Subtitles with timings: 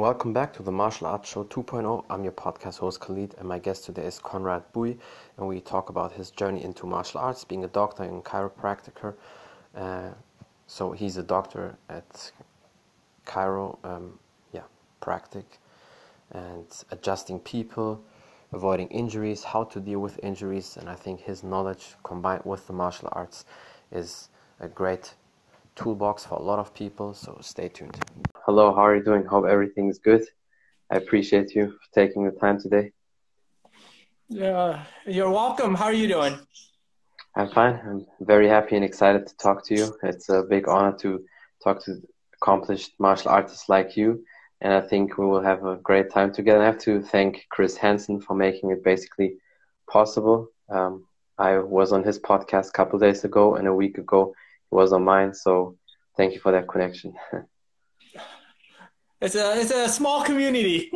[0.00, 2.06] Welcome back to the Martial Arts Show 2.0.
[2.08, 4.98] I'm your podcast host Khalid, and my guest today is Conrad Bui,
[5.36, 9.12] and we talk about his journey into martial arts, being a doctor and chiropractor.
[9.76, 10.08] Uh,
[10.66, 12.32] so he's a doctor at
[13.26, 14.18] Chiro, um,
[14.52, 14.62] yeah,
[15.02, 15.58] practic,
[16.30, 18.02] and adjusting people,
[18.52, 22.72] avoiding injuries, how to deal with injuries, and I think his knowledge combined with the
[22.72, 23.44] martial arts
[23.92, 24.30] is
[24.60, 25.12] a great
[25.74, 27.14] toolbox for a lot of people.
[27.14, 27.98] So stay tuned.
[28.44, 29.24] Hello, how are you doing?
[29.24, 30.24] Hope everything is good.
[30.90, 32.92] I appreciate you for taking the time today.
[34.28, 35.74] Yeah, you're welcome.
[35.74, 36.38] How are you doing?
[37.36, 37.80] I'm fine.
[37.84, 39.96] I'm very happy and excited to talk to you.
[40.02, 41.24] It's a big honor to
[41.62, 42.00] talk to
[42.34, 44.24] accomplished martial artists like you.
[44.60, 46.62] And I think we will have a great time together.
[46.62, 49.36] I have to thank Chris Hansen for making it basically
[49.88, 50.48] possible.
[50.68, 51.06] Um,
[51.38, 54.92] I was on his podcast a couple days ago, and a week ago he was
[54.92, 55.34] on mine.
[55.34, 55.76] So
[56.16, 57.14] thank you for that connection.
[59.20, 60.90] It's a it's a small community.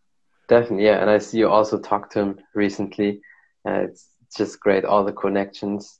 [0.48, 1.00] Definitely, yeah.
[1.00, 3.20] And I see you also talked to him recently.
[3.66, 5.98] Uh, it's just great, all the connections,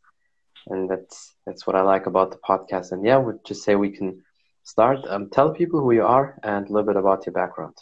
[0.69, 2.93] and that's that's what I like about the podcast.
[2.93, 4.23] And yeah, would just say we can
[4.63, 4.99] start.
[5.09, 7.75] Um, tell people who you are and a little bit about your background.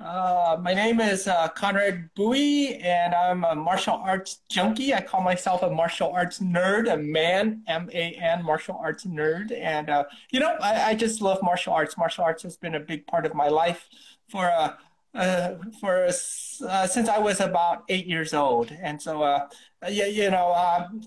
[0.00, 4.94] Uh, my name is uh, Conrad Bui, and I'm a martial arts junkie.
[4.94, 9.50] I call myself a martial arts nerd, a man, M A N, martial arts nerd.
[9.50, 11.98] And, uh, you know, I, I, just love martial arts.
[11.98, 13.88] Martial arts has been a big part of my life
[14.28, 14.74] for, uh,
[15.14, 18.70] uh, for uh, since I was about eight years old.
[18.80, 19.48] And so,
[19.88, 21.02] yeah, you know, um,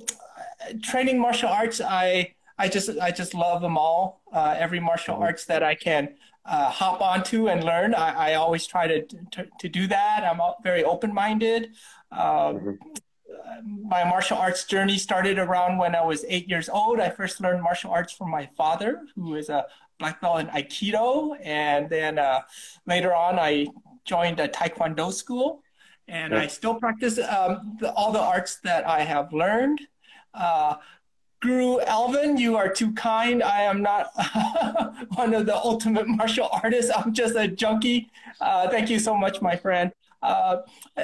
[0.84, 4.22] training martial arts, I, I just, I just love them all.
[4.34, 5.24] every martial mm-hmm.
[5.24, 7.94] arts that I can uh, hop onto and learn.
[7.94, 10.24] I, I always try to, to, to do that.
[10.24, 11.70] I'm very open minded.
[12.12, 12.72] Uh, mm-hmm.
[13.88, 17.00] My martial arts journey started around when I was eight years old.
[17.00, 19.66] I first learned martial arts from my father, who is a
[20.00, 21.38] black belt in Aikido.
[21.44, 22.42] And then uh,
[22.88, 23.68] later on, I
[24.06, 25.64] joined a Taekwondo school.
[26.08, 29.80] And I still practice um, the, all the arts that I have learned.
[30.34, 30.76] Uh,
[31.42, 33.42] Guru Alvin, you are too kind.
[33.42, 34.12] I am not
[35.16, 36.92] one of the ultimate martial artists.
[36.96, 38.10] I'm just a junkie.
[38.40, 39.92] Uh, thank you so much, my friend.
[40.22, 40.58] Uh,
[40.98, 41.04] uh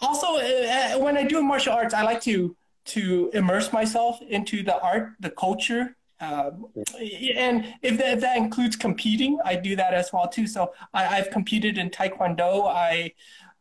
[0.00, 4.80] also, uh, when I do martial arts, I like to to immerse myself into the
[4.80, 6.66] art, the culture, um,
[7.36, 10.46] and if that, if that, includes competing, I do that as well too.
[10.46, 12.68] So I, have competed in Taekwondo.
[12.68, 13.12] I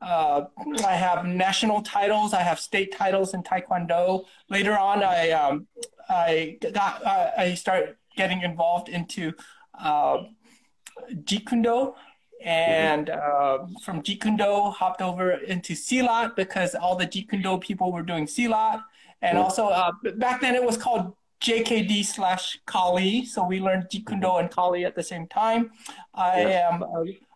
[0.02, 0.46] uh,
[0.86, 2.34] I have national titles.
[2.34, 4.26] I have state titles in Taekwondo.
[4.50, 5.68] Later on, I um,
[6.10, 9.34] I got uh, I started getting involved into
[9.80, 10.24] uh,
[11.24, 11.94] Jeet Kune Do,
[12.44, 17.44] and uh, from Jeet Kune Do hopped over into Silat because all the Jeet Kune
[17.44, 18.84] Do people were doing Silat,
[19.22, 24.08] and also uh, back then it was called JKD slash Kali, so we learned Jeet
[24.08, 25.72] Kune Do and Kali at the same time.
[26.16, 26.84] I am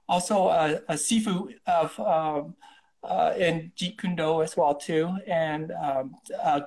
[0.08, 2.56] also a, a sifu of um,
[3.04, 6.62] uh, in Jeet Kune Do as well too, and um, uh,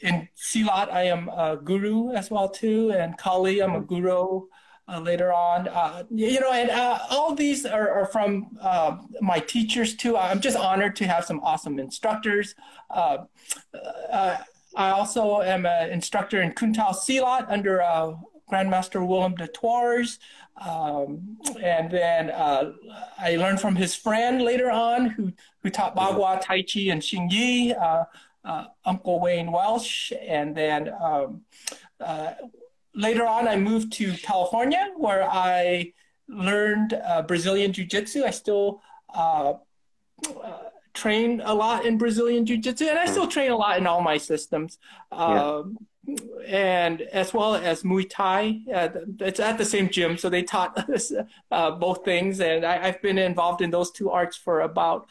[0.00, 4.42] in Silat I am a guru as well too, and Kali I'm a guru.
[4.90, 5.68] Uh, later on.
[5.68, 10.16] Uh, you know, and uh, all these are, are from uh, my teachers too.
[10.16, 12.54] I'm just honored to have some awesome instructors.
[12.88, 13.18] Uh,
[14.10, 14.38] uh,
[14.74, 17.82] I also am an instructor in Kun Tao Silat under
[18.50, 20.18] Grandmaster Willem de Thouars.
[20.60, 22.72] Um, and then uh,
[23.18, 25.32] I learned from his friend later on who,
[25.62, 28.04] who taught Bagua, Tai Chi, and Xing Yi, uh,
[28.44, 30.12] uh, Uncle Wayne Welsh.
[30.20, 31.42] And then um,
[32.00, 32.32] uh,
[32.94, 35.92] later on, I moved to California where I
[36.28, 38.24] learned uh, Brazilian Jiu Jitsu.
[38.24, 38.82] I still
[39.14, 39.54] uh,
[40.94, 44.00] train a lot in Brazilian Jiu Jitsu, and I still train a lot in all
[44.00, 44.78] my systems.
[45.12, 45.78] Um,
[46.46, 48.60] and as well as Muay Thai.
[48.72, 48.88] Uh,
[49.20, 51.12] it's at the same gym, so they taught us
[51.50, 52.40] uh, both things.
[52.40, 55.06] And I, have been involved in those two arts for about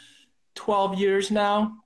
[0.55, 1.77] 12 years now.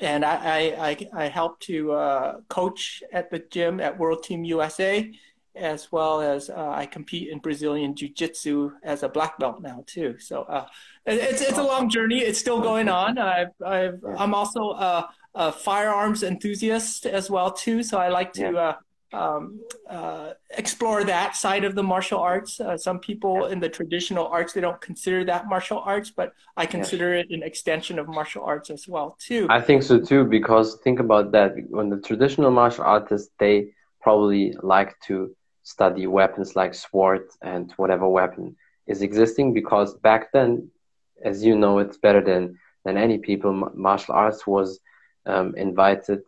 [0.00, 5.12] And I, I, I, help to uh, coach at the gym at World Team USA,
[5.54, 9.84] as well as uh, I compete in Brazilian Jiu Jitsu as a black belt now,
[9.86, 10.18] too.
[10.18, 10.66] So uh,
[11.04, 12.20] it's, it's a long journey.
[12.20, 13.18] It's still going on.
[13.18, 17.82] I've, I've, I'm also uh, a firearms enthusiast as well too.
[17.82, 18.58] So I like to yeah.
[18.58, 18.76] uh,
[19.12, 22.60] um, uh, explore that side of the martial arts.
[22.60, 26.66] Uh, some people in the traditional arts they don't consider that martial arts, but I
[26.66, 29.46] consider it an extension of martial arts as well too.
[29.50, 33.68] I think so too because think about that when the traditional martial artists they
[34.00, 38.56] probably like to study weapons like sword and whatever weapon
[38.86, 40.68] is existing because back then
[41.24, 44.80] as you know it's better than than any people martial arts was
[45.26, 46.22] um, invited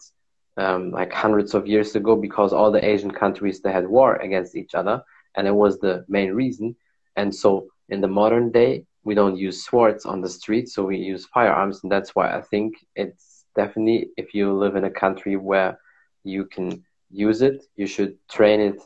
[0.57, 4.57] um, like hundreds of years ago because all the Asian countries they had war against
[4.57, 5.03] each other,
[5.37, 6.77] and it was the main reason.
[7.17, 10.97] And so in the modern day we don't use swords on the street, so we
[10.97, 15.37] use firearms, and that's why I think it's definitely if you live in a country
[15.37, 15.79] where
[16.25, 18.81] you can use it, you should train it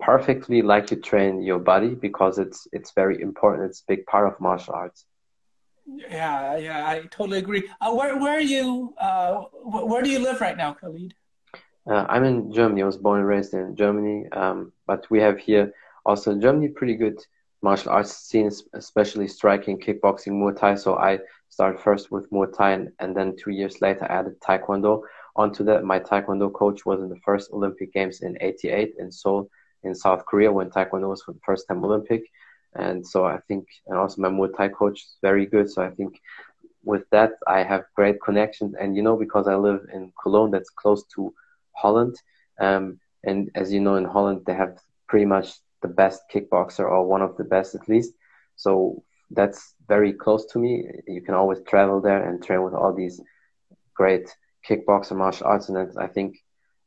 [0.00, 3.68] perfectly like you train your body because it's it's very important.
[3.68, 5.04] It's a big part of martial arts.
[5.88, 7.68] Yeah, yeah, I totally agree.
[7.80, 8.94] Uh, where where are you?
[8.98, 11.14] Uh, where do you live right now, Khalid?
[11.88, 12.82] Uh, I'm in Germany.
[12.82, 15.72] I was born and raised in Germany, um, but we have here
[16.04, 17.18] also in Germany pretty good
[17.62, 20.74] martial arts scene, especially striking, kickboxing, Muay Thai.
[20.74, 24.40] So I started first with Muay Thai, and, and then two years later I added
[24.40, 25.02] Taekwondo.
[25.36, 29.48] Onto that, my Taekwondo coach was in the first Olympic Games in '88 in Seoul,
[29.84, 32.24] in South Korea, when Taekwondo was for the first time Olympic.
[32.74, 35.70] And so I think, and also my Muay Thai coach is very good.
[35.70, 36.20] So I think
[36.84, 38.74] with that, I have great connections.
[38.78, 41.34] And you know, because I live in Cologne, that's close to
[41.72, 42.16] Holland.
[42.60, 44.78] Um, and as you know, in Holland, they have
[45.08, 48.12] pretty much the best kickboxer or one of the best at least.
[48.56, 50.88] So that's very close to me.
[51.06, 53.20] You can always travel there and train with all these
[53.94, 54.34] great
[54.68, 56.36] kickboxer martial arts, and I think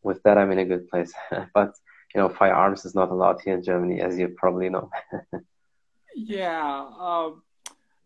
[0.04, 1.13] with that I'm in a good place.
[1.54, 1.74] but
[2.13, 4.89] you know, firearms is not allowed here in Germany, as you probably know.
[6.16, 7.42] yeah, um,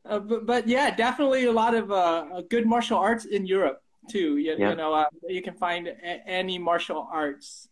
[0.08, 4.38] uh, but, but, yeah, definitely a lot of uh, good martial arts in Europe too.
[4.38, 4.70] You, yeah.
[4.70, 7.68] you know, uh, you can find a- any martial arts.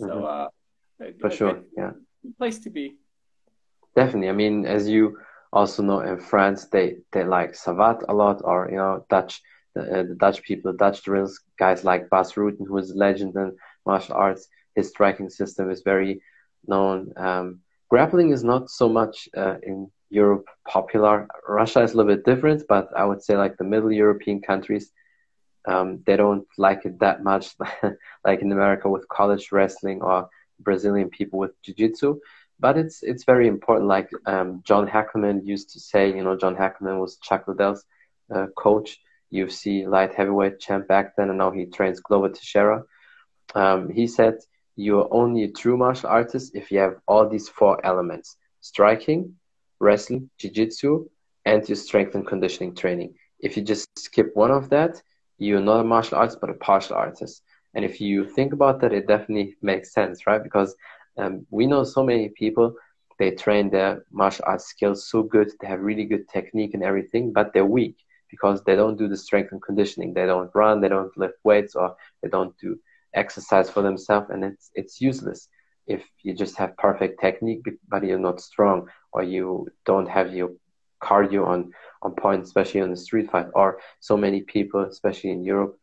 [0.00, 0.24] So, mm-hmm.
[0.24, 1.90] Uh, for sure, yeah
[2.32, 2.96] place to be.
[3.96, 4.28] Definitely.
[4.28, 5.18] I mean, as you
[5.52, 9.40] also know, in France, they they like Savate a lot, or you know, Dutch
[9.74, 12.96] the, uh, the Dutch people, the Dutch drills guys like Bas Rutten, who is a
[12.96, 13.56] legend in
[13.86, 14.48] martial arts.
[14.74, 16.20] His striking system is very
[16.66, 17.12] known.
[17.16, 21.28] Um, grappling is not so much uh, in Europe popular.
[21.48, 24.90] Russia is a little bit different, but I would say like the Middle European countries,
[25.66, 27.54] um, they don't like it that much,
[28.24, 30.28] like in America with college wrestling or
[30.60, 32.20] Brazilian people with jiu-jitsu
[32.60, 36.56] but it's it's very important like um, John Hackleman used to say you know John
[36.56, 37.84] Hackleman was Chuck Liddell's
[38.34, 38.98] uh, coach
[39.32, 42.84] UFC light heavyweight champ back then and now he trains Glover Teixeira
[43.54, 44.38] um, he said
[44.76, 49.34] you're only a true martial artist if you have all these four elements striking
[49.80, 51.06] wrestling jiu-jitsu
[51.44, 55.00] and your strength and conditioning training if you just skip one of that
[55.38, 57.42] you're not a martial artist but a partial artist
[57.74, 60.42] and if you think about that, it definitely makes sense, right?
[60.42, 60.74] Because
[61.18, 62.74] um, we know so many people,
[63.18, 67.32] they train their martial arts skills so good, they have really good technique and everything,
[67.32, 67.96] but they're weak
[68.30, 70.14] because they don't do the strength and conditioning.
[70.14, 72.78] They don't run, they don't lift weights, or they don't do
[73.14, 75.48] exercise for themselves, and it's it's useless
[75.86, 80.50] if you just have perfect technique, but you're not strong, or you don't have your
[81.02, 81.72] cardio on
[82.02, 83.46] on point, especially on the street fight.
[83.54, 85.78] Or so many people, especially in Europe,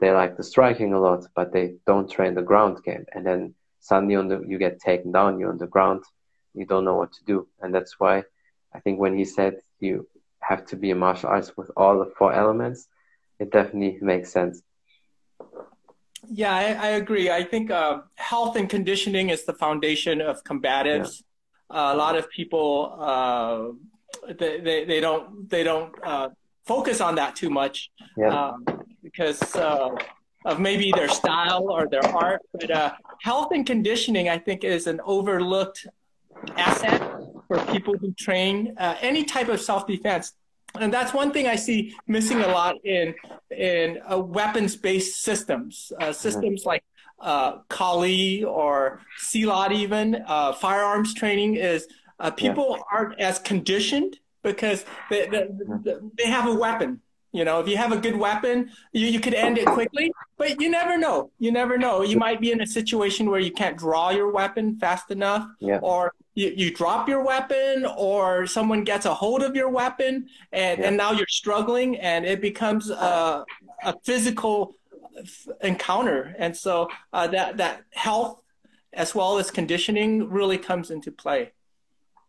[0.00, 3.04] they like the striking a lot, but they don't train the ground game.
[3.12, 6.02] And then suddenly on the, you get taken down, you're on the ground,
[6.54, 7.46] you don't know what to do.
[7.60, 8.24] And that's why
[8.74, 10.08] I think when he said you
[10.40, 12.88] have to be a martial artist with all the four elements,
[13.38, 14.62] it definitely makes sense.
[16.28, 17.30] Yeah, I, I agree.
[17.30, 21.22] I think uh, health and conditioning is the foundation of combatives.
[21.70, 21.76] Yeah.
[21.76, 23.68] Uh, a lot of people uh,
[24.38, 26.28] they, they, they don't they don't uh,
[26.66, 27.90] focus on that too much.
[28.16, 28.28] Yeah.
[28.28, 28.64] Um,
[29.02, 29.90] because uh,
[30.44, 32.40] of maybe their style or their art.
[32.52, 35.86] But uh, health and conditioning, I think, is an overlooked
[36.56, 37.00] asset
[37.46, 40.32] for people who train uh, any type of self defense.
[40.78, 43.14] And that's one thing I see missing a lot in
[43.50, 46.84] in uh, weapons-based systems, uh, systems like
[47.18, 49.72] uh, Kali or Silat.
[49.72, 51.88] Even uh, firearms training is
[52.36, 52.82] people yeah.
[52.92, 55.48] aren't as conditioned because they, they,
[56.16, 57.00] they have a weapon
[57.32, 60.60] you know, if you have a good weapon, you, you could end it quickly, but
[60.60, 61.30] you never know.
[61.38, 62.02] You never know.
[62.02, 65.78] You might be in a situation where you can't draw your weapon fast enough, yeah.
[65.80, 70.80] or you, you drop your weapon, or someone gets a hold of your weapon, and,
[70.80, 70.86] yeah.
[70.86, 73.44] and now you're struggling, and it becomes a,
[73.84, 74.74] a physical
[75.62, 76.34] encounter.
[76.38, 78.42] And so uh, that, that health
[78.92, 81.52] as well as conditioning really comes into play.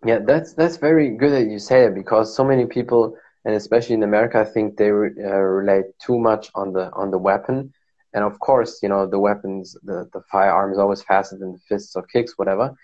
[0.06, 3.16] Yeah, that's that's very good that you say it because so many people
[3.46, 7.12] and especially in America, I think they re- uh, relate too much on the on
[7.12, 7.74] the weapon.
[8.14, 11.60] And of course, you know the weapons, the the firearm is always faster than the
[11.68, 12.76] fists or kicks, whatever.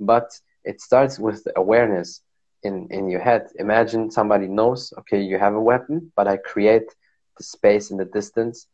[0.00, 0.28] But
[0.66, 2.22] it starts with awareness
[2.62, 3.42] in in your head.
[3.58, 6.88] Imagine somebody knows, okay, you have a weapon, but I create
[7.38, 8.66] the space in the distance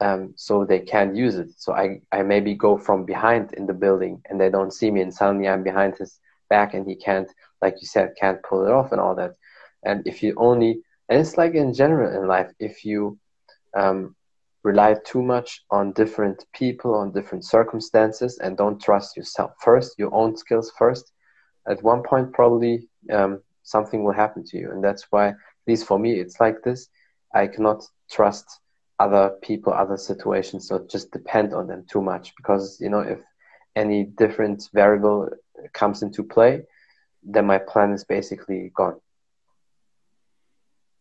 [0.00, 1.50] um, so they can't use it.
[1.56, 5.00] So I, I maybe go from behind in the building and they don't see me,
[5.02, 7.30] and suddenly I'm behind his back and he can't,
[7.62, 9.34] like you said, can't pull it off and all that.
[9.84, 13.18] And if you only and it's like in general in life if you
[13.76, 14.14] um,
[14.62, 20.12] rely too much on different people on different circumstances and don't trust yourself first your
[20.12, 21.12] own skills first
[21.68, 24.70] at one point probably um, something will happen to you.
[24.70, 26.88] And that's why at least for me it's like this.
[27.34, 28.60] I cannot trust
[28.98, 32.34] other people other situations or just depend on them too much.
[32.36, 33.18] Because you know if
[33.76, 35.28] any different variable
[35.72, 36.62] comes into play
[37.22, 38.96] then my plan is basically gone.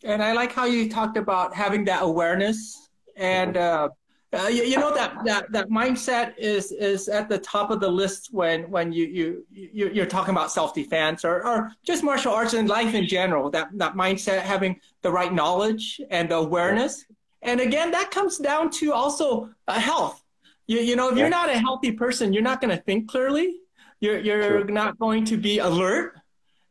[0.04, 3.90] And i like how you talked about having that awareness and uh,
[4.34, 7.88] uh, you, you, know that, that that mindset is is at the top of the
[7.88, 12.34] list when when you you, you you're talking about self defense or, or just martial
[12.34, 13.50] arts and life in general.
[13.50, 17.06] That that mindset, having the right knowledge and awareness,
[17.42, 20.22] and again, that comes down to also uh, health.
[20.68, 23.56] You you know, if you're not a healthy person, you're not going to think clearly.
[24.02, 24.74] You're you're True.
[24.74, 26.16] not going to be alert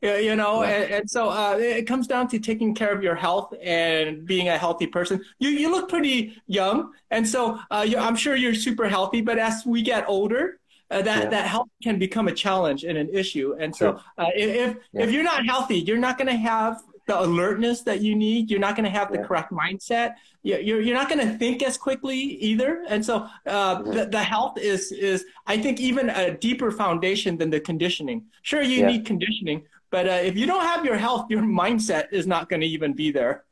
[0.02, 3.54] you know and, and, so uh, it comes down to taking care of your health
[3.62, 5.24] and being a healthy person.
[5.38, 9.64] You, you look pretty young and so uh, i'm sure you're super healthy but as
[9.64, 10.58] we get older
[10.90, 11.28] uh, that yeah.
[11.30, 13.56] that health can become a challenge and an issue.
[13.58, 15.02] And so uh, if yeah.
[15.02, 18.50] if you're not healthy you're not going to have the alertness that you need.
[18.50, 19.26] You're not going to have the yeah.
[19.26, 20.16] correct mindset.
[20.42, 22.84] You're, you're not going to think as quickly either.
[22.88, 27.50] And so uh, the, the health is is i think even a deeper foundation than
[27.50, 28.24] the conditioning.
[28.42, 29.62] Sure you need conditioning
[29.96, 32.92] but uh, if you don't have your health, your mindset is not going to even
[32.92, 33.44] be there.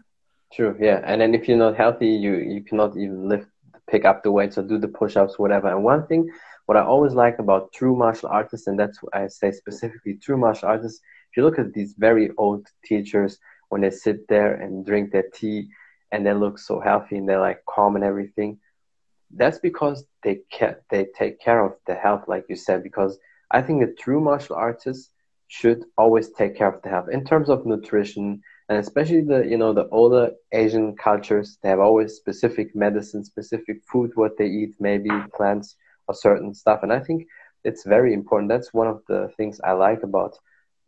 [0.52, 0.76] True.
[0.78, 1.00] Yeah.
[1.02, 3.48] And then if you're not healthy, you you cannot even lift,
[3.90, 5.68] pick up the weights or do the push-ups, whatever.
[5.68, 6.22] And one thing,
[6.66, 10.36] what I always like about true martial artists, and that's what I say specifically true
[10.36, 11.00] martial artists.
[11.30, 13.38] If you look at these very old teachers
[13.70, 15.70] when they sit there and drink their tea
[16.12, 18.58] and they look so healthy and they're like calm and everything,
[19.40, 22.82] that's because they ca- they take care of the health, like you said.
[22.82, 23.18] Because
[23.50, 25.13] I think a true martial artist
[25.48, 27.08] should always take care of the health.
[27.10, 31.80] In terms of nutrition and especially the you know the older asian cultures they have
[31.80, 35.76] always specific medicine specific food what they eat maybe plants
[36.08, 36.80] or certain stuff.
[36.82, 37.26] And i think
[37.64, 38.48] it's very important.
[38.50, 40.34] That's one of the things i like about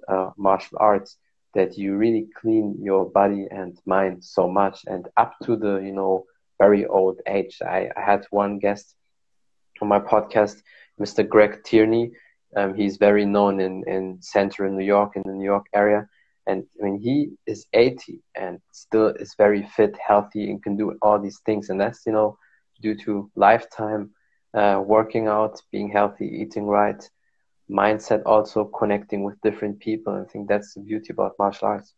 [0.09, 1.17] uh, martial arts
[1.55, 4.81] that you really clean your body and mind so much.
[4.87, 6.25] And up to the you know
[6.59, 8.95] very old age i, I had one guest
[9.81, 10.57] on my podcast
[11.01, 12.11] mr greg tierney
[12.55, 16.09] um, he's very known in, in central New York, in the New York area.
[16.47, 20.97] And I mean, he is 80 and still is very fit, healthy, and can do
[21.03, 21.71] all these things.
[21.71, 22.38] And that's, you know,
[22.81, 24.11] due to lifetime
[24.55, 27.03] uh, working out, being healthy, eating right,
[27.69, 30.15] mindset, also connecting with different people.
[30.15, 31.95] I think that's the beauty about martial arts.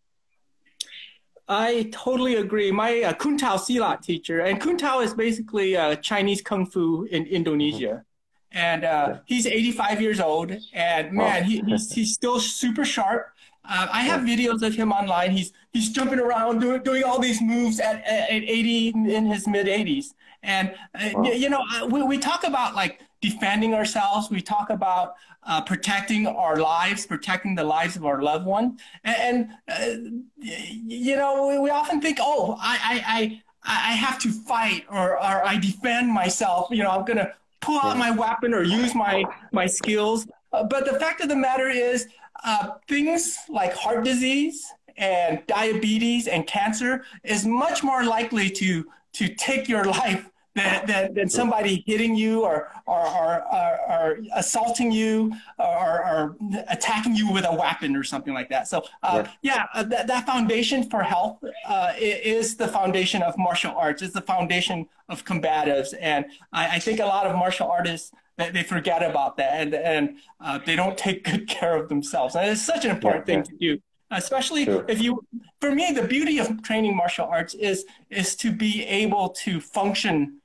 [1.47, 2.71] I totally agree.
[2.71, 7.25] My uh, Kun Tao Silat teacher, and Kuntao is basically uh, Chinese Kung Fu in
[7.25, 8.05] Indonesia
[8.53, 13.29] and uh, he's 85 years old, and man, he, he's he's still super sharp.
[13.69, 15.33] Uh, I have videos of him online.
[15.33, 19.67] He's he's jumping around doing doing all these moves at at 80 in his mid
[19.67, 24.31] 80s, and uh, you know we we talk about like defending ourselves.
[24.31, 29.51] We talk about uh, protecting our lives, protecting the lives of our loved one, and,
[29.69, 33.03] and uh, you know we, we often think, oh, I I.
[33.07, 36.69] I I have to fight or, or I defend myself.
[36.71, 40.27] You know, I'm gonna pull out my weapon or use my my skills.
[40.53, 42.07] Uh, but the fact of the matter is,
[42.45, 48.85] uh, things like heart disease and diabetes and cancer is much more likely to
[49.15, 54.19] to take your life than, than, than somebody hitting you or, or, or, or, or
[54.35, 56.37] assaulting you or, or,
[56.69, 58.69] attacking you with a weapon or something like that.
[58.69, 63.37] So, uh, yeah, yeah uh, that, that foundation for health uh, is the foundation of
[63.39, 64.03] martial arts.
[64.03, 65.95] It's the foundation of combatives.
[66.01, 69.75] And I, I think a lot of martial artists, they, they forget about that and,
[69.75, 72.35] and uh, they don't take good care of themselves.
[72.35, 73.73] And it's such an important yeah, thing yeah.
[73.73, 74.85] to do especially sure.
[74.89, 75.25] if you
[75.61, 80.38] for me the beauty of training martial arts is is to be able to function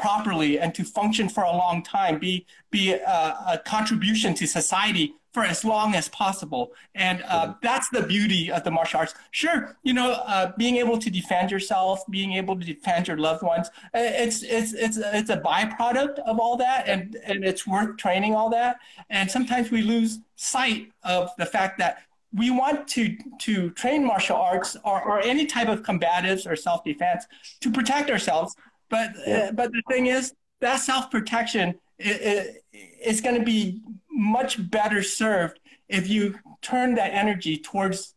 [0.00, 5.14] properly and to function for a long time, be be a, a contribution to society
[5.32, 6.72] for as long as possible.
[6.94, 9.14] And uh, that's the beauty of the martial arts.
[9.30, 13.42] Sure, you know, uh, being able to defend yourself, being able to defend your loved
[13.42, 17.96] ones, uh, it's it's it's it's a byproduct of all that, and and it's worth
[17.96, 18.76] training all that.
[19.08, 22.02] And sometimes we lose sight of the fact that
[22.32, 26.84] we want to to train martial arts or, or any type of combatives or self
[26.84, 27.26] defense
[27.60, 28.54] to protect ourselves
[28.90, 29.48] but yeah.
[29.48, 33.80] uh, but the thing is, that self protection is going to be
[34.10, 38.14] much better served if you turn that energy towards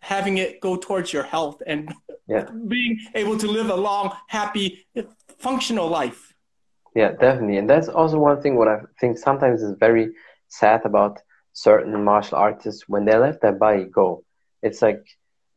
[0.00, 1.92] having it go towards your health and
[2.28, 2.46] yeah.
[2.68, 4.86] being able to live a long, happy,
[5.38, 6.34] functional life.
[6.94, 7.58] Yeah, definitely.
[7.58, 10.12] And that's also one thing what I think sometimes is very
[10.48, 11.20] sad about
[11.52, 14.24] certain martial artists when they let their body go.
[14.62, 15.02] It's like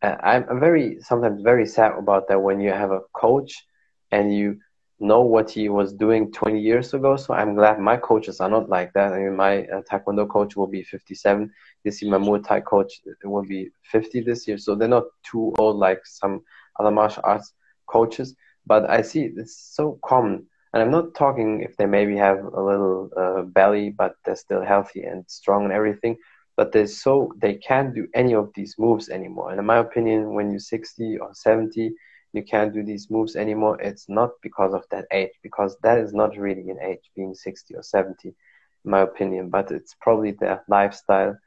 [0.01, 3.65] uh, I'm, I'm very sometimes very sad about that when you have a coach
[4.11, 4.59] and you
[4.99, 7.15] know what he was doing 20 years ago.
[7.15, 9.13] So I'm glad my coaches are not like that.
[9.13, 11.51] I mean, my uh, Taekwondo coach will be 57
[11.83, 12.11] this year.
[12.11, 14.57] My Muay Thai coach will be 50 this year.
[14.57, 16.41] So they're not too old like some
[16.79, 17.53] other martial arts
[17.87, 18.35] coaches.
[18.65, 20.47] But I see it's so common.
[20.73, 24.61] And I'm not talking if they maybe have a little uh, belly, but they're still
[24.61, 26.17] healthy and strong and everything.
[26.55, 29.51] But they're so they can't do any of these moves anymore.
[29.51, 31.93] And in my opinion, when you're 60 or 70,
[32.33, 36.13] you can't do these moves anymore, it's not because of that age, because that is
[36.13, 38.35] not really an age, being 60 or 70, in
[38.83, 41.37] my opinion, but it's probably their lifestyle.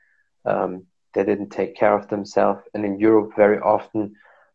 [0.45, 2.63] Um, they didn't take care of themselves.
[2.75, 4.15] And in Europe, very often,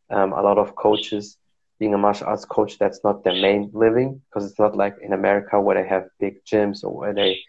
[0.10, 1.38] um, a lot of coaches,
[1.80, 5.14] being a martial arts coach, that's not their main living, because it's not like in
[5.14, 7.40] America where they have big gyms or where they,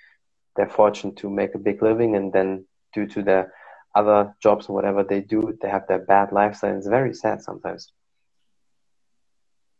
[0.56, 3.52] they're fortunate to make a big living and then due to their
[3.94, 6.76] other jobs or whatever they do, they have their bad lifestyle.
[6.76, 7.92] It's very sad sometimes.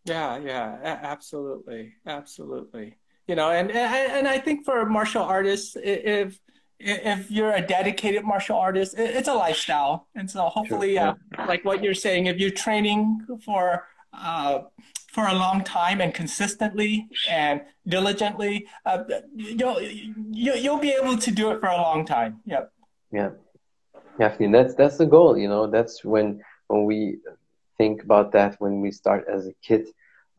[0.07, 2.97] Yeah, yeah, absolutely, absolutely.
[3.27, 6.39] You know, and and I think for martial artists, if
[6.79, 11.17] if you're a dedicated martial artist, it's a lifestyle, and so hopefully, sure.
[11.39, 14.61] uh, like what you're saying, if you're training for uh,
[15.13, 19.03] for a long time and consistently and diligently, uh,
[19.35, 19.81] you'll
[20.31, 22.41] you'll be able to do it for a long time.
[22.45, 22.73] Yep.
[23.13, 23.31] Yeah,
[24.19, 24.53] definitely.
[24.53, 25.37] That's that's the goal.
[25.37, 27.19] You know, that's when when we
[27.79, 29.87] think about that when we start as a kid.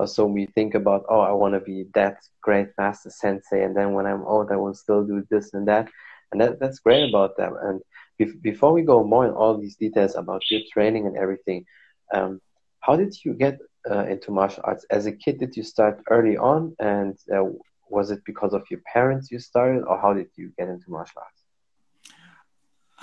[0.06, 3.94] So we think about, oh, I want to be that great master sensei, and then
[3.94, 5.88] when I'm old, I will still do this and that,
[6.32, 7.56] and that that's great about them.
[7.62, 7.82] And
[8.20, 11.66] be- before we go more in all these details about your training and everything,
[12.14, 12.42] um,
[12.82, 15.40] how did you get uh, into martial arts as a kid?
[15.40, 17.46] Did you start early on, and uh,
[17.90, 21.22] was it because of your parents you started, or how did you get into martial
[21.26, 21.47] arts?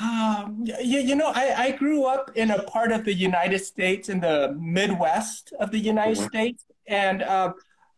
[0.01, 4.09] Um, you, you know, I, I grew up in a part of the United States
[4.09, 6.27] in the Midwest of the United mm-hmm.
[6.27, 7.53] States, and uh,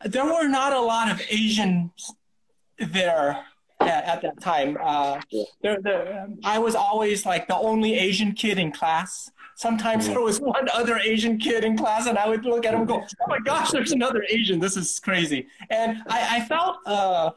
[0.04, 2.12] there were not a lot of Asians
[2.78, 3.44] there
[3.80, 4.76] at, at that time.
[4.80, 5.20] Uh,
[5.62, 9.30] there, there, um, I was always like the only Asian kid in class.
[9.54, 10.12] Sometimes mm-hmm.
[10.12, 12.88] there was one other Asian kid in class, and I would look at him and
[12.88, 14.60] go, "Oh my gosh, there's another Asian!
[14.60, 16.76] This is crazy." And I, I felt.
[16.84, 17.30] Uh,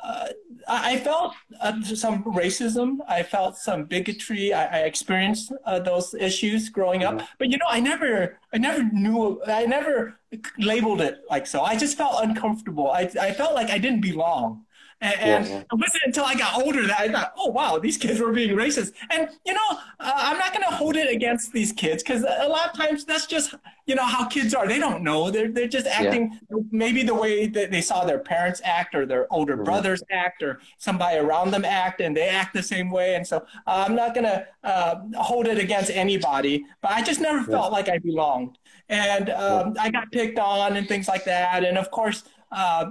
[0.00, 0.28] uh,
[0.68, 2.98] I felt uh, some racism.
[3.08, 4.52] I felt some bigotry.
[4.52, 7.16] I, I experienced uh, those issues growing up.
[7.16, 7.26] Mm-hmm.
[7.38, 9.42] But you know, I never, I never knew.
[9.46, 10.18] I never
[10.58, 11.62] labeled it like so.
[11.62, 12.90] I just felt uncomfortable.
[12.90, 14.64] I, I felt like I didn't belong.
[15.02, 15.60] And, and yeah, yeah.
[15.60, 18.56] it wasn't until I got older that I thought, oh, wow, these kids were being
[18.56, 18.92] racist.
[19.10, 22.48] And, you know, uh, I'm not going to hold it against these kids because a
[22.48, 23.54] lot of times that's just,
[23.86, 24.68] you know, how kids are.
[24.68, 25.28] They don't know.
[25.30, 26.58] They're, they're just acting yeah.
[26.70, 29.64] maybe the way that they saw their parents act or their older mm-hmm.
[29.64, 33.16] brothers act or somebody around them act and they act the same way.
[33.16, 37.20] And so uh, I'm not going to uh, hold it against anybody, but I just
[37.20, 38.56] never felt like I belonged.
[38.88, 41.64] And um, I got picked on and things like that.
[41.64, 42.84] And of course, uh,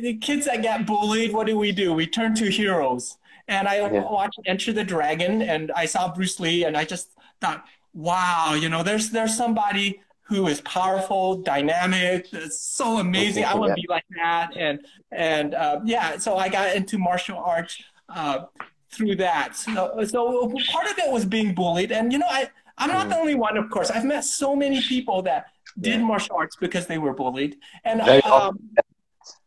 [0.00, 1.92] the kids that get bullied, what do we do?
[1.92, 3.16] We turn to heroes.
[3.48, 4.02] And I yeah.
[4.02, 8.68] watched Enter the Dragon, and I saw Bruce Lee, and I just thought, wow, you
[8.68, 13.44] know, there's there's somebody who is powerful, dynamic, so amazing.
[13.46, 17.38] I want to be like that, and and uh, yeah, so I got into martial
[17.38, 18.44] arts uh,
[18.92, 19.56] through that.
[19.56, 23.16] So, so part of it was being bullied, and you know, I I'm not the
[23.16, 23.90] only one, of course.
[23.90, 25.46] I've met so many people that
[25.80, 28.58] did martial arts because they were bullied, and um,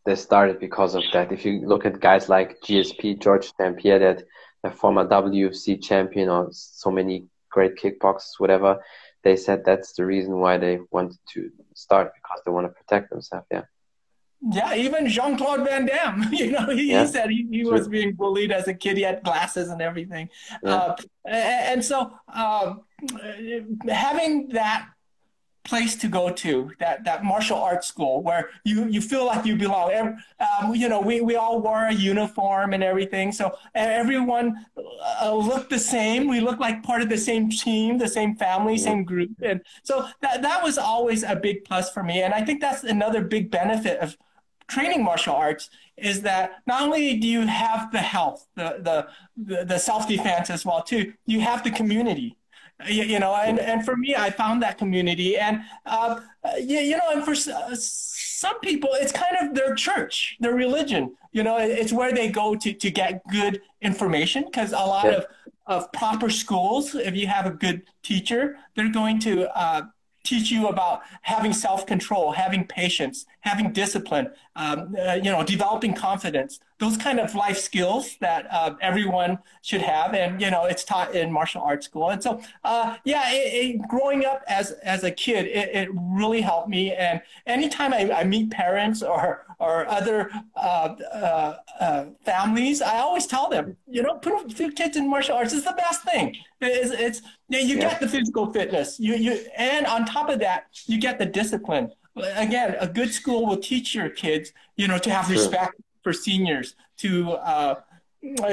[0.05, 1.31] they started because of that.
[1.31, 3.77] If you look at guys like GSP, George St.
[3.77, 4.23] Pierre, that
[4.63, 8.83] a former WC champion or so many great kickboxers, whatever,
[9.23, 13.09] they said that's the reason why they wanted to start because they want to protect
[13.09, 13.45] themselves.
[13.51, 13.63] Yeah.
[14.49, 17.01] Yeah, even Jean Claude Van Damme, you know, he, yeah.
[17.01, 18.97] he said he, he was being bullied as a kid.
[18.97, 20.29] He had glasses and everything.
[20.63, 20.73] Yeah.
[20.73, 20.95] Uh,
[21.29, 22.81] and so um,
[23.87, 24.87] having that
[25.63, 29.55] place to go to that that martial arts school where you you feel like you
[29.55, 30.17] belong.
[30.39, 34.65] Um, you know we, we all wore a uniform and everything so everyone
[35.21, 36.27] uh, looked the same.
[36.27, 40.07] We looked like part of the same team the same family same group and so
[40.21, 43.51] that that was always a big plus for me and i think that's another big
[43.51, 44.17] benefit of
[44.67, 49.77] training martial arts is that not only do you have the health the the the
[49.77, 52.37] self-defense as well too you have the community
[52.87, 56.19] you, know and, and for me i found that community and uh,
[56.57, 61.15] you, you know and for uh, some people it's kind of their church their religion
[61.31, 65.11] you know it's where they go to, to get good information because a lot yeah.
[65.11, 65.25] of,
[65.67, 69.83] of proper schools if you have a good teacher they're going to uh,
[70.23, 76.59] teach you about having self-control, having patience, having discipline, um, uh, you know, developing confidence.
[76.81, 81.13] Those kind of life skills that uh, everyone should have, and you know, it's taught
[81.13, 82.09] in martial arts school.
[82.09, 86.41] And so, uh, yeah, it, it, growing up as as a kid, it, it, really
[86.41, 86.91] helped me.
[86.91, 93.27] And anytime I, I meet parents or or other uh, uh, uh, families, I always
[93.27, 96.35] tell them, you know, put kids in martial arts is the best thing.
[96.61, 100.99] It's, it's you, get the physical fitness, you you, and on top of that, you
[100.99, 101.91] get the discipline.
[102.15, 105.35] Again, a good school will teach your kids, you know, to have sure.
[105.35, 107.75] respect for seniors, to uh,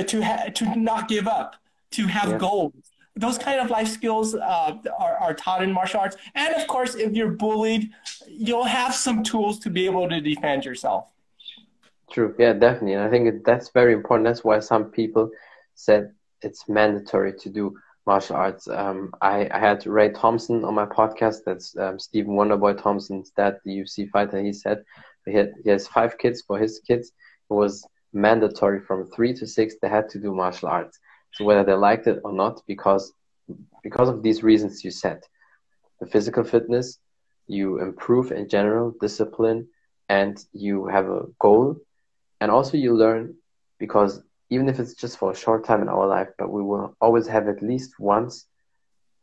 [0.06, 1.56] to ha- to not give up,
[1.92, 2.38] to have yeah.
[2.38, 2.74] goals
[3.18, 6.16] those kind of life skills uh, are, are taught in martial arts.
[6.36, 7.90] And of course, if you're bullied,
[8.28, 11.08] you'll have some tools to be able to defend yourself.
[12.10, 12.34] True.
[12.38, 12.94] Yeah, definitely.
[12.94, 14.26] And I think that's very important.
[14.26, 15.30] That's why some people
[15.74, 18.68] said it's mandatory to do martial arts.
[18.68, 21.38] Um, I, I had Ray Thompson on my podcast.
[21.44, 24.40] That's um, Stephen Wonderboy Thompson's dad, the UFC fighter.
[24.40, 24.84] He said
[25.26, 26.42] he, had, he has five kids.
[26.46, 27.12] For his kids,
[27.48, 29.74] was mandatory from three to six.
[29.80, 30.98] They had to do martial arts.
[31.32, 33.12] So whether they liked it or not, because
[33.82, 35.20] because of these reasons you said,
[36.00, 36.98] the physical fitness,
[37.46, 39.66] you improve in general, discipline,
[40.08, 41.76] and you have a goal,
[42.40, 43.34] and also you learn
[43.78, 46.94] because even if it's just for a short time in our life, but we will
[47.00, 48.46] always have at least once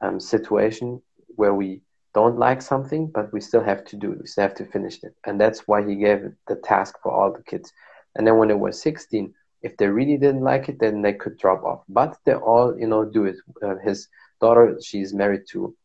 [0.01, 1.01] um, situation
[1.35, 1.81] where we
[2.13, 4.15] don't like something, but we still have to do.
[4.19, 5.13] We still have to finish it.
[5.25, 7.71] And that's why he gave the task for all the kids.
[8.15, 11.38] And then when they were 16, if they really didn't like it, then they could
[11.38, 11.84] drop off.
[11.89, 13.38] But they all, you know, do it.
[13.62, 14.08] Uh, his
[14.39, 15.75] daughter, she's married to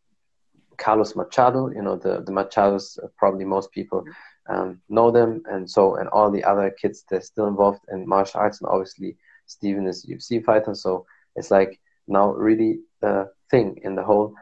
[0.77, 1.71] Carlos Machado.
[1.71, 4.05] You know, the the Machados, uh, probably most people
[4.49, 8.40] um, know them, and so and all the other kids they're still involved in martial
[8.40, 9.16] arts, and obviously
[9.47, 10.75] Stephen is a UFC fighter.
[10.75, 14.35] So it's like now really the thing in the whole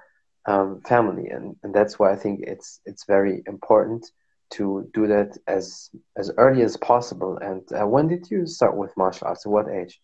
[0.47, 4.11] um, family, and and that's why I think it's it's very important
[4.51, 7.39] to do that as as early as possible.
[7.39, 9.47] And uh, when did you start with martial arts?
[9.47, 10.01] At what age?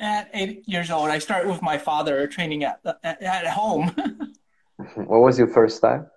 [0.00, 3.94] At eight years old, I started with my father training at at, at home.
[4.96, 6.10] what was your first style?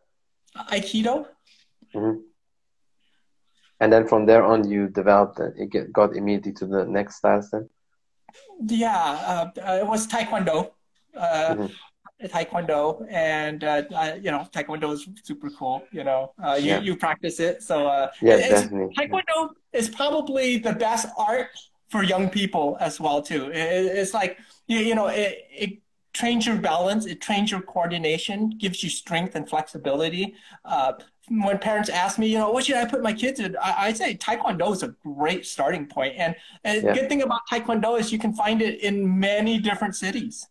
[0.71, 1.27] Aikido.
[1.93, 2.19] Mm-hmm.
[3.81, 7.51] And then from there on, you developed it get, got immediately to the next styles
[7.51, 7.69] then.
[8.65, 10.71] Yeah, uh, it was Taekwondo.
[11.15, 11.65] Uh, mm-hmm.
[12.29, 13.83] Taekwondo, and uh,
[14.21, 15.83] you know, Taekwondo is super cool.
[15.91, 16.81] You know, uh, you yeah.
[16.81, 18.95] you practice it, so uh, yeah, definitely.
[18.95, 21.49] Taekwondo is probably the best art
[21.89, 23.49] for young people as well too.
[23.51, 25.79] It, it's like you, you know, it, it
[26.13, 30.33] trains your balance, it trains your coordination, gives you strength and flexibility.
[30.63, 30.93] Uh,
[31.27, 33.55] when parents ask me, you know, what should I put my kids in?
[33.57, 36.13] I, I say Taekwondo is a great starting point.
[36.17, 36.93] And, and yeah.
[36.93, 40.47] good thing about Taekwondo is you can find it in many different cities.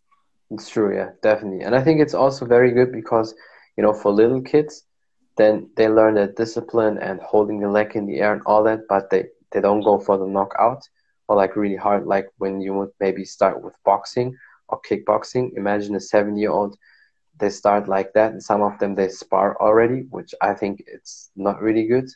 [0.51, 1.61] It's true, yeah, definitely.
[1.65, 3.33] And I think it's also very good because,
[3.77, 4.83] you know, for little kids,
[5.37, 8.81] then they learn that discipline and holding the leg in the air and all that,
[8.87, 10.81] but they, they don't go for the knockout
[11.27, 14.35] or like really hard, like when you would maybe start with boxing
[14.69, 15.51] or kickboxing.
[15.57, 16.77] Imagine a seven year old,
[17.39, 21.31] they start like that, and some of them they spar already, which I think it's
[21.35, 22.07] not really good.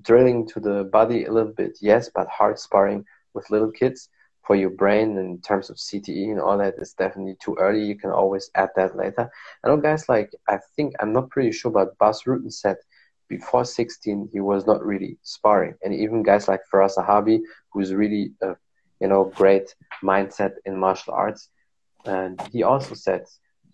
[0.00, 4.08] Drilling to the body a little bit, yes, but hard sparring with little kids
[4.42, 7.84] for your brain in terms of CTE and all that is definitely too early.
[7.84, 9.30] You can always add that later.
[9.64, 12.76] I know guys like I think I'm not pretty sure, but Bas Rutten said
[13.28, 17.40] before 16 he was not really sparring, and even guys like Firas Zahabi,
[17.72, 18.56] who's really a
[19.00, 21.48] you know great mindset in martial arts,
[22.04, 23.24] and he also said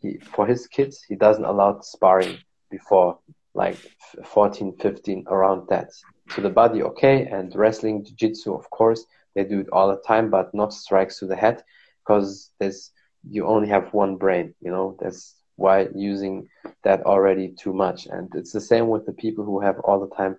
[0.00, 2.38] he for his kids he doesn't allow sparring
[2.70, 3.18] before
[3.54, 3.78] like
[4.24, 5.88] 14, 15 around that.
[6.28, 9.04] So the body, okay, and wrestling, jiu-jitsu, of course
[9.38, 11.62] they do it all the time, but not strikes to the head
[12.06, 12.90] because there's
[13.30, 14.54] you only have one brain.
[14.60, 16.48] You know that's why using
[16.84, 18.06] that already too much.
[18.06, 20.36] And it's the same with the people who have all the time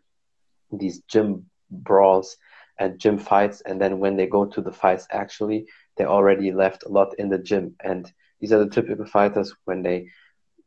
[0.71, 2.37] these gym brawls
[2.79, 5.65] and gym fights, and then when they go to the fights, actually
[5.97, 7.75] they already left a lot in the gym.
[7.83, 10.07] And these are the typical fighters when they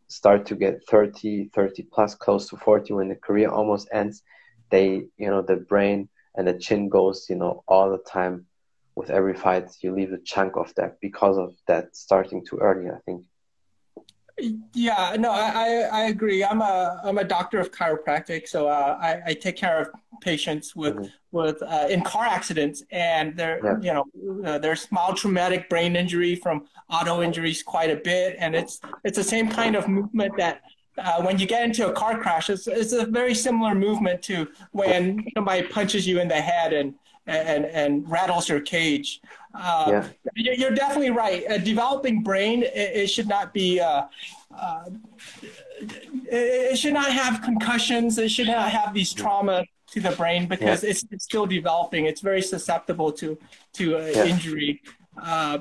[0.08, 4.22] start to get 30, 30 plus, close to 40, when the career almost ends,
[4.70, 8.46] they, you know, the brain and the chin goes, you know, all the time
[8.94, 9.70] with every fight.
[9.80, 12.90] You leave a chunk of that because of that starting too early.
[12.90, 13.24] I think.
[14.72, 16.42] Yeah, no, I, I agree.
[16.42, 19.90] I'm a I'm a doctor of chiropractic, so uh, I, I take care of
[20.22, 21.06] patients with mm-hmm.
[21.30, 23.76] with uh, in car accidents, and there yeah.
[23.80, 28.54] you know uh, there's mild traumatic brain injury from auto injuries quite a bit, and
[28.54, 30.62] it's it's the same kind of movement that
[30.98, 34.48] uh, when you get into a car crash, it's, it's a very similar movement to
[34.72, 36.94] when somebody punches you in the head and
[37.26, 39.20] and and rattles your cage.
[39.54, 40.02] Uh,
[40.34, 40.54] yeah.
[40.54, 41.44] You're definitely right.
[41.48, 43.80] A developing brain, it, it should not be.
[43.80, 44.04] Uh,
[44.56, 44.84] uh,
[46.30, 48.18] it should not have concussions.
[48.18, 50.90] It should not have these trauma to the brain because yeah.
[50.90, 52.06] it's, it's, still developing.
[52.06, 53.38] It's very susceptible to
[53.74, 54.24] to uh, yeah.
[54.24, 54.82] injury.
[55.20, 55.58] Uh,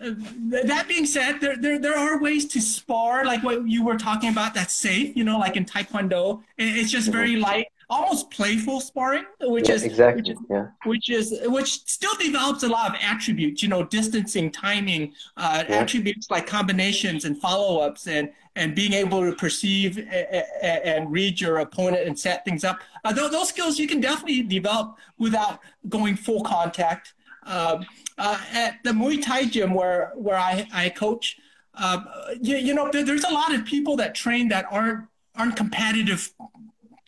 [0.00, 4.30] that being said, there, there there are ways to spar, like what you were talking
[4.30, 5.16] about, that's safe.
[5.16, 7.42] You know, like in Taekwondo, it's just very mm-hmm.
[7.42, 7.66] light.
[7.90, 10.22] almost playful sparring, which Yeah, is exactly.
[10.22, 10.66] which is Yeah.
[10.84, 13.62] which is which still develops a lot of attributes.
[13.62, 15.76] You know, distancing, timing, uh, Yeah.
[15.80, 21.40] attributes like combinations and follow-ups, and and being able to perceive a- a- and read
[21.40, 22.78] your opponent and set things up.
[23.04, 27.13] Uh, those, those skills you can definitely develop without going full contact.
[27.46, 27.84] Um,
[28.16, 31.36] uh, at the Muay Thai gym where where I I coach.
[31.76, 32.06] Um,
[32.40, 36.32] you, you know, there, there's a lot of people that train that aren't aren't competitive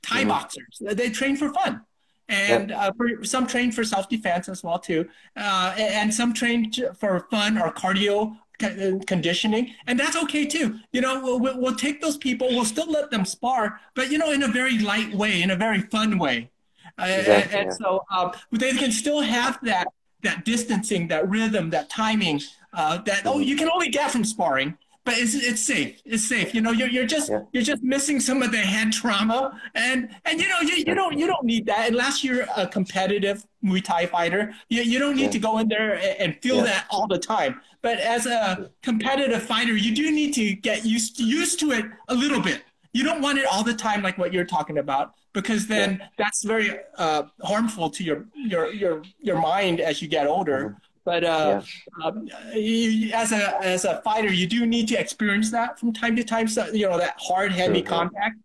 [0.03, 0.29] Thai Mhm.
[0.29, 0.79] boxers.
[0.81, 1.83] They train for fun,
[2.29, 6.33] and uh, for, some train for self defense as well too, uh, and and some
[6.33, 10.81] train for fun or cardio uh, conditioning, and that's okay too.
[10.93, 12.49] You know, we'll, we'll, take those people.
[12.49, 15.57] We'll still let them spar, but you know, in a very light way, in a
[15.57, 16.51] very fun way,
[16.99, 17.77] uh, Exactly, and yeah.
[17.77, 19.87] so um, they can still have that
[20.29, 22.39] that distancing, that rhythm, that timing
[22.81, 24.71] uh, that oh you can only get from sparring.
[25.07, 25.93] But it's, it's safe.
[26.05, 26.49] It's safe.
[26.53, 27.43] You know, you're, you're just Yeah.
[27.53, 29.39] you're just missing some of the head trauma,
[29.87, 33.39] and and you know you, you don't you don't need that unless you're a competitive
[33.65, 34.43] Muay Thai fighter.
[34.69, 35.39] You, you don't need Yeah.
[35.39, 36.71] to go in there and, and feel Yeah.
[36.71, 37.53] that all the time.
[37.87, 42.15] But as a competitive fighter, you do need to get used used to it a
[42.23, 42.59] little bit.
[42.93, 46.43] You don't want it all the time, like what you're talking about, because then that's
[46.45, 50.79] very uh, harmful to your your your your mind as you get older.
[51.05, 51.61] But uh,
[52.03, 56.17] um, you, as a as a fighter, you do need to experience that from time
[56.17, 56.49] to time.
[56.49, 57.87] So you know that hard, heavy Sure.
[57.97, 58.37] contact.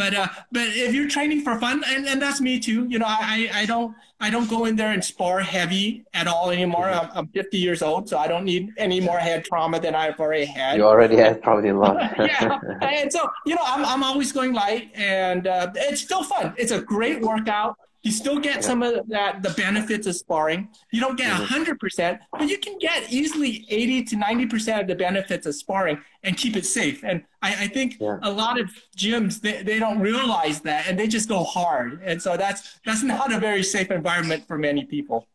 [0.00, 2.86] But uh, but if you're training for fun, and, and that's me too.
[2.88, 6.48] You know, I, I don't I don't go in there and spar heavy at all
[6.48, 6.86] anymore.
[6.86, 7.18] Mm-hmm.
[7.18, 10.18] I'm, I'm 50 years old, so I don't need any more head trauma than I've
[10.18, 10.78] already had.
[10.78, 11.96] You already had probably a lot.
[12.18, 16.54] yeah, and so you know, I'm I'm always going light, and uh, it's still fun.
[16.56, 17.76] It's a great workout.
[18.02, 20.68] You still get some of that the benefits of sparring.
[20.90, 21.44] You don't get Mhm.
[21.46, 25.54] hundred percent, but you can get easily eighty to ninety percent of the benefits of
[25.54, 27.04] sparring and keep it safe.
[27.04, 28.18] And I, I think Yeah.
[28.22, 32.00] a lot of gyms they, they don't realize that, and they just go hard.
[32.02, 35.28] And so that's that's not a very safe environment for many people.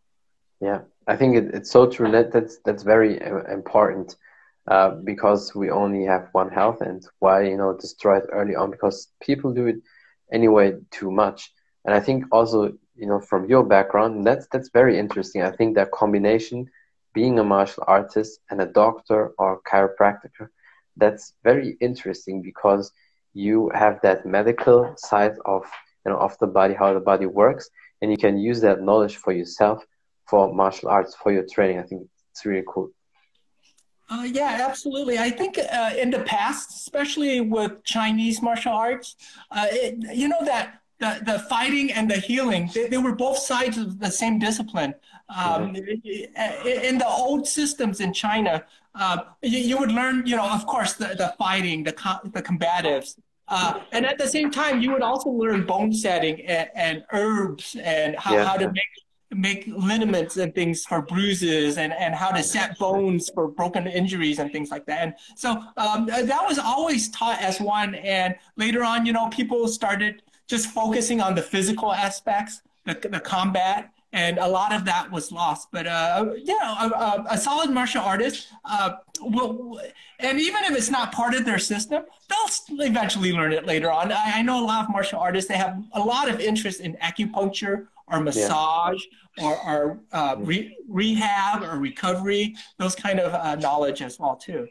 [0.60, 2.10] Yeah, I think it, it's so true.
[2.10, 4.15] That that's that's very uh, important
[4.67, 8.71] uh, because we only have one health, and why you know destroy it early on
[8.71, 9.78] because people do it
[10.32, 11.51] anyway too much.
[11.86, 15.41] And I think also you know from your background, that's that's very interesting.
[15.41, 16.69] I think that combination,
[17.13, 20.50] being a martial artist and a doctor or chiropractor,
[20.98, 22.91] that's very interesting because
[23.34, 25.63] you have that medical side of
[26.06, 27.69] you know of the body, how the body works,
[28.02, 29.86] and you can use that knowledge for yourself
[30.26, 31.80] for martial arts for your training.
[31.80, 32.89] I think it's really cool.
[34.10, 35.17] Uh, yeah, absolutely.
[35.17, 39.15] I think uh, in the past, especially with Chinese martial arts,
[39.50, 43.38] uh, it, you know that the, the fighting and the healing, they, they were both
[43.38, 44.93] sides of the same discipline.
[45.36, 48.63] Um, In the old systems in China,
[48.95, 52.41] uh, you, you would learn, you know, of course, the, the fighting, the, co- the
[52.41, 53.17] combatives.
[53.47, 57.75] Uh, and at the same time, you would also learn bone setting and, and herbs
[57.81, 58.45] and how, Yeah.
[58.45, 58.93] how to make
[59.31, 64.39] make liniments and things for bruises and, and how to set bones for broken injuries
[64.39, 64.99] and things like that.
[65.01, 67.95] And so um, that was always taught as one.
[67.95, 73.19] And later on, you know, people started just focusing on the physical aspects, the, the
[73.19, 75.67] combat, and a lot of that was lost.
[75.71, 79.81] But uh, you know, a, a, a solid martial artist uh, will,
[80.19, 84.12] and even if it's not part of their system, they'll eventually learn it later on.
[84.12, 86.95] I, I know a lot of martial artists; they have a lot of interest in
[86.97, 89.01] acupuncture or massage
[89.41, 94.67] or, or uh, re- rehab or recovery, those kind of uh, knowledge as well too.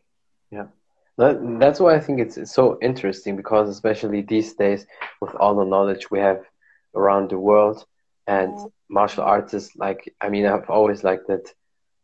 [1.17, 4.87] That, that's why I think it's, it's so interesting because especially these days
[5.21, 6.43] with all the knowledge we have
[6.95, 7.85] around the world
[8.27, 11.53] and martial artists like I mean I've always liked that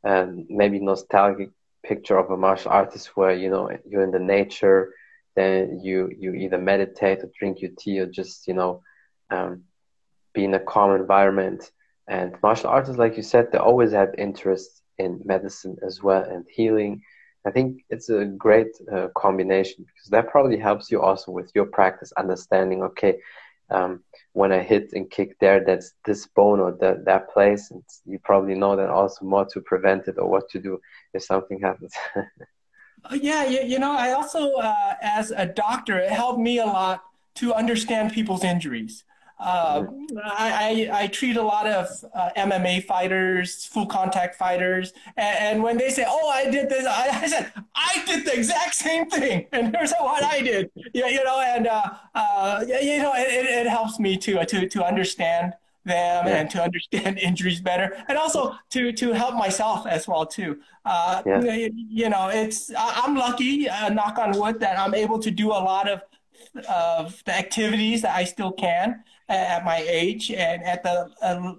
[0.04, 1.50] um, maybe nostalgic
[1.84, 4.92] picture of a martial artist where you know you're in the nature
[5.34, 8.82] then you you either meditate or drink your tea or just you know
[9.30, 9.62] um,
[10.32, 11.70] be in a calm environment.
[12.08, 16.44] And martial artists like you said they always have interest in medicine as well and
[16.50, 17.02] healing
[17.46, 21.66] I think it's a great uh, combination because that probably helps you also with your
[21.66, 23.18] practice, understanding, okay,
[23.70, 27.70] um, when I hit and kick there, that's this bone or that, that place.
[27.70, 30.80] And you probably know that also more to prevent it or what to do
[31.14, 31.94] if something happens.
[33.02, 36.66] Uh, yeah, you, you know, I also, uh, as a doctor, it helped me a
[36.66, 37.02] lot
[37.36, 39.04] to understand people's injuries.
[39.40, 39.86] Uh,
[40.22, 45.62] I, I, I, treat a lot of uh, MMA fighters, full contact fighters, and, and,
[45.62, 49.08] when they say, "Oh, I did this," I, I, said, "I did the exact same
[49.08, 50.70] thing," and here's what I did.
[50.92, 51.82] Yeah, you know, and uh,
[52.14, 55.54] uh, you know, it, it helps me to to to understand
[55.86, 56.36] them yeah.
[56.36, 60.60] and to understand injuries better, and also to to help myself as well too.
[60.84, 61.68] Uh, yeah.
[61.72, 65.60] You know, it's I'm lucky, uh, knock on wood, that I'm able to do a
[65.70, 66.02] lot of
[66.68, 69.02] of the activities that I still can.
[69.34, 71.54] At my age and at the uh,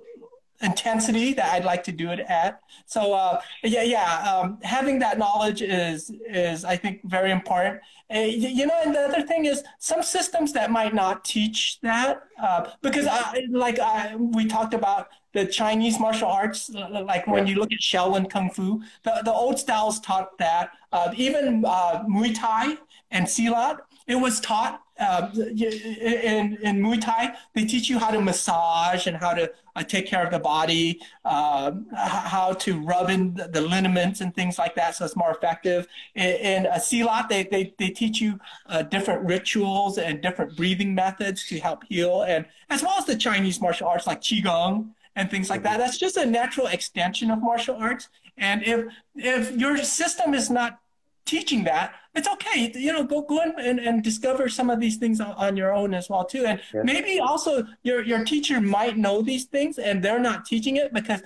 [0.62, 2.62] intensity that I'd like to do it at.
[2.86, 7.81] So uh, yeah, yeah, um, having that knowledge is is I think very important.
[8.13, 12.23] Uh, you know, and the other thing is some systems that might not teach that
[12.41, 17.55] uh, because I, like I, we talked about the Chinese martial arts, like when you
[17.55, 20.71] look at Shaolin Kung Fu, the, the old styles taught that.
[20.91, 22.75] Uh, even uh, Muay Thai
[23.12, 28.22] and Silat, it was taught uh, in, in Muay Thai, they teach you how to
[28.22, 33.34] massage and how to uh, take care of the body, uh, how to rub in
[33.34, 35.88] the, the, liniments and things like that so it's more effective.
[36.16, 40.94] In, in a Silat, they, they, they teach you uh, different rituals and different breathing
[40.94, 45.30] methods to help heal, and as well as the Chinese martial arts like Qigong and
[45.32, 45.78] things like that.
[45.78, 48.10] That's just a natural extension of martial arts.
[48.38, 48.86] And if
[49.16, 50.80] if your system is not
[51.25, 52.71] teaching that, it's okay.
[52.75, 55.93] You know, go go and, and discover some of these things on, on your own
[55.93, 56.45] as well too.
[56.45, 56.84] And yeah.
[56.84, 61.21] maybe also your your teacher might know these things and they're not teaching it because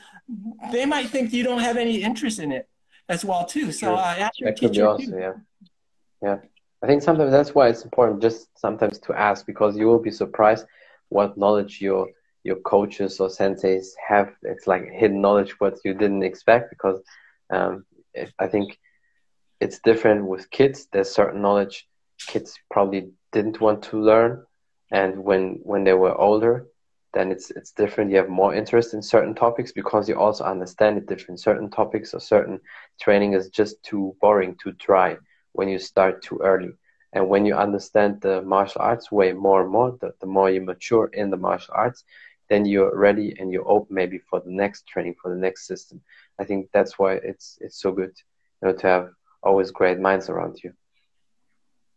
[0.71, 2.69] they might think you don't have any interest in it
[3.09, 3.71] as well too.
[3.71, 5.17] So uh, ask your that teacher also, too.
[5.17, 5.33] Yeah,
[6.21, 6.37] yeah.
[6.83, 10.11] I think sometimes that's why it's important just sometimes to ask because you will be
[10.11, 10.65] surprised
[11.09, 12.09] what knowledge your
[12.43, 14.29] your coaches or senseis have.
[14.43, 17.01] It's like hidden knowledge what you didn't expect because
[17.49, 17.85] um,
[18.37, 18.77] I think
[19.59, 20.87] it's different with kids.
[20.91, 21.87] There's certain knowledge
[22.27, 24.45] kids probably didn't want to learn,
[24.91, 26.67] and when when they were older,
[27.13, 28.11] then it's it's different.
[28.11, 31.39] You have more interest in certain topics because you also understand it different.
[31.39, 32.59] Certain topics or certain
[32.99, 35.17] training is just too boring, too dry
[35.53, 36.71] when you start too early.
[37.13, 40.59] And when you understand the martial arts way more and more, the, the more you
[40.61, 42.03] mature in the martial arts,
[42.49, 46.01] then you're ready and you're open maybe for the next training, for the next system.
[46.39, 48.11] I think that's why it's it's so good,
[48.61, 49.09] you know, to have
[49.45, 50.73] always great minds around you.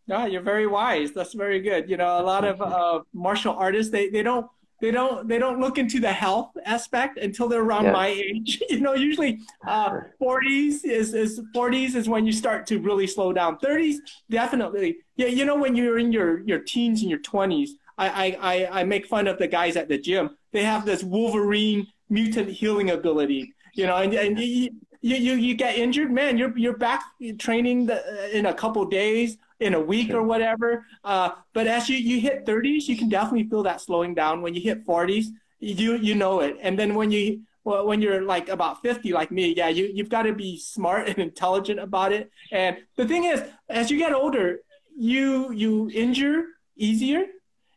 [0.07, 1.13] Yeah, you're very wise.
[1.13, 1.91] That's very good.
[1.91, 4.47] You know, a lot of uh, martial artists they, they don't
[4.81, 7.93] they don't they don't look into the health aspect until they're around yeah.
[7.93, 8.63] my age.
[8.71, 9.91] you know, usually uh,
[10.23, 13.59] 40s is is 40s is when you start to really slow down.
[13.59, 13.97] 30s
[14.31, 14.99] definitely.
[15.17, 18.85] Yeah, you know when you're in your your teens and your 20s, I I I
[18.85, 20.37] make fun of the guys at the gym.
[20.53, 23.55] They have this Wolverine mutant healing ability.
[23.75, 24.39] You know, and, and
[25.09, 27.03] you, you, you, get injured, man, you're, you're back
[27.39, 30.85] training the, in a couple days, in a week or whatever.
[31.05, 34.43] Uh, but as you, you hit 30s, you can definitely feel that slowing down.
[34.43, 35.27] When you hit 40s,
[35.61, 36.57] you, you know it.
[36.61, 40.09] And then when you, well, when you're like about 50 like me yeah you, you've
[40.09, 44.15] got to be smart and intelligent about it and the thing is as you get
[44.15, 44.61] older
[44.97, 47.27] you you injure easier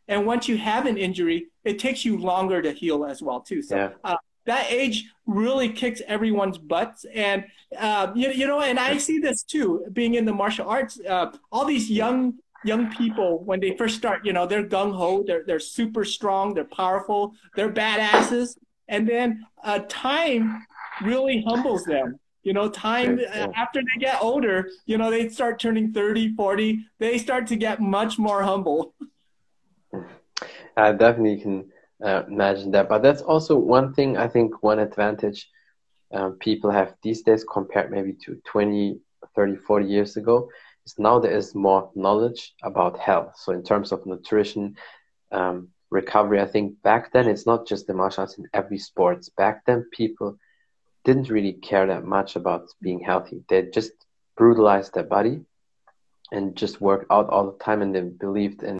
[0.08, 3.60] and once you have an injury it takes you longer to heal as well too
[3.60, 3.90] so yeah.
[4.02, 7.04] uh, that age really kicks everyone's butts.
[7.14, 7.44] And,
[7.78, 11.32] uh, you, you know, and I see this too, being in the martial arts, uh,
[11.50, 15.44] all these young, young people, when they first start, you know, they're gung ho, they're,
[15.46, 18.56] they're super strong, they're powerful, they're badasses.
[18.88, 20.66] And then uh, time
[21.02, 22.18] really humbles them.
[22.42, 26.84] You know, time uh, after they get older, you know, they start turning 30, 40,
[26.98, 28.94] they start to get much more humble.
[30.76, 31.71] I definitely can
[32.04, 32.88] uh, imagine that.
[32.88, 35.48] But that's also one thing I think one advantage
[36.12, 38.98] um, people have these days compared maybe to 20,
[39.34, 40.48] 30, 40 years ago
[40.84, 43.34] is now there is more knowledge about health.
[43.36, 44.76] So in terms of nutrition,
[45.30, 49.28] um, recovery, I think back then it's not just the martial arts in every sports.
[49.30, 50.36] Back then people
[51.04, 53.42] didn't really care that much about being healthy.
[53.48, 53.92] They just
[54.36, 55.40] brutalized their body
[56.30, 58.78] and just worked out all the time and they believed in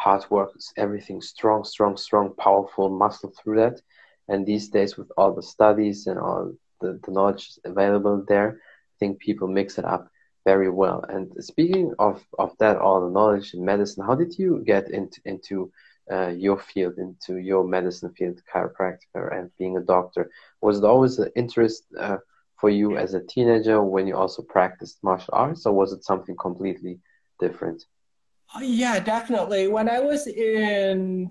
[0.00, 3.80] hard work, everything strong, strong, strong, powerful muscle through that.
[4.28, 8.50] And these days, with all the studies and all the, the knowledge available there,
[8.92, 10.08] I think people mix it up
[10.46, 11.04] very well.
[11.08, 15.20] And speaking of, of that, all the knowledge in medicine, how did you get into,
[15.26, 15.70] into
[16.10, 20.30] uh, your field, into your medicine field, chiropractor, and being a doctor?
[20.62, 22.18] Was it always an interest uh,
[22.58, 26.36] for you as a teenager when you also practiced martial arts, or was it something
[26.36, 27.00] completely
[27.38, 27.84] different?
[28.54, 29.68] Oh, yeah, definitely.
[29.68, 31.30] When I was in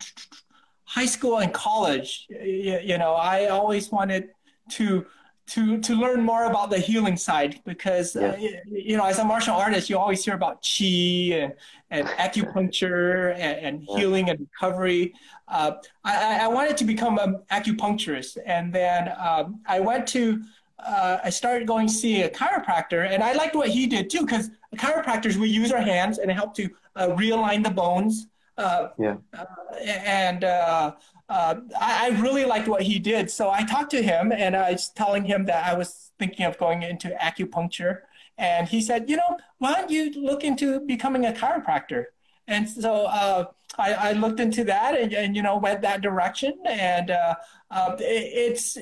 [0.86, 4.30] high school and college, you, you know, I always wanted
[4.72, 5.06] to
[5.50, 8.50] to to learn more about the healing side because uh, yeah.
[8.50, 11.54] uh, you know as a martial artist you always hear about chi and,
[11.90, 15.14] and acupuncture and, and healing and recovery
[15.48, 15.72] uh,
[16.04, 20.44] I, I wanted to become an acupuncturist and then um, i went to
[20.86, 24.22] uh, i started going to see a chiropractor and i liked what he did too
[24.22, 28.28] because chiropractors we use our hands and help to uh, realign the bones.
[28.58, 29.16] Uh, yeah.
[29.38, 29.46] Uh,
[29.82, 30.94] and uh,
[31.30, 33.32] uh, I, I, really liked what he did.
[33.32, 36.58] So I talked to him and I was telling him that I was thinking of
[36.58, 38.02] going into acupuncture.
[38.38, 42.08] And he said, you know, why don't you look into becoming a chiropractor?
[42.50, 43.46] and so uh,
[43.78, 46.54] I, I, looked into that and, and, you know went that direction.
[46.66, 47.36] And uh,
[47.72, 48.04] uh, it,
[48.52, 48.78] it's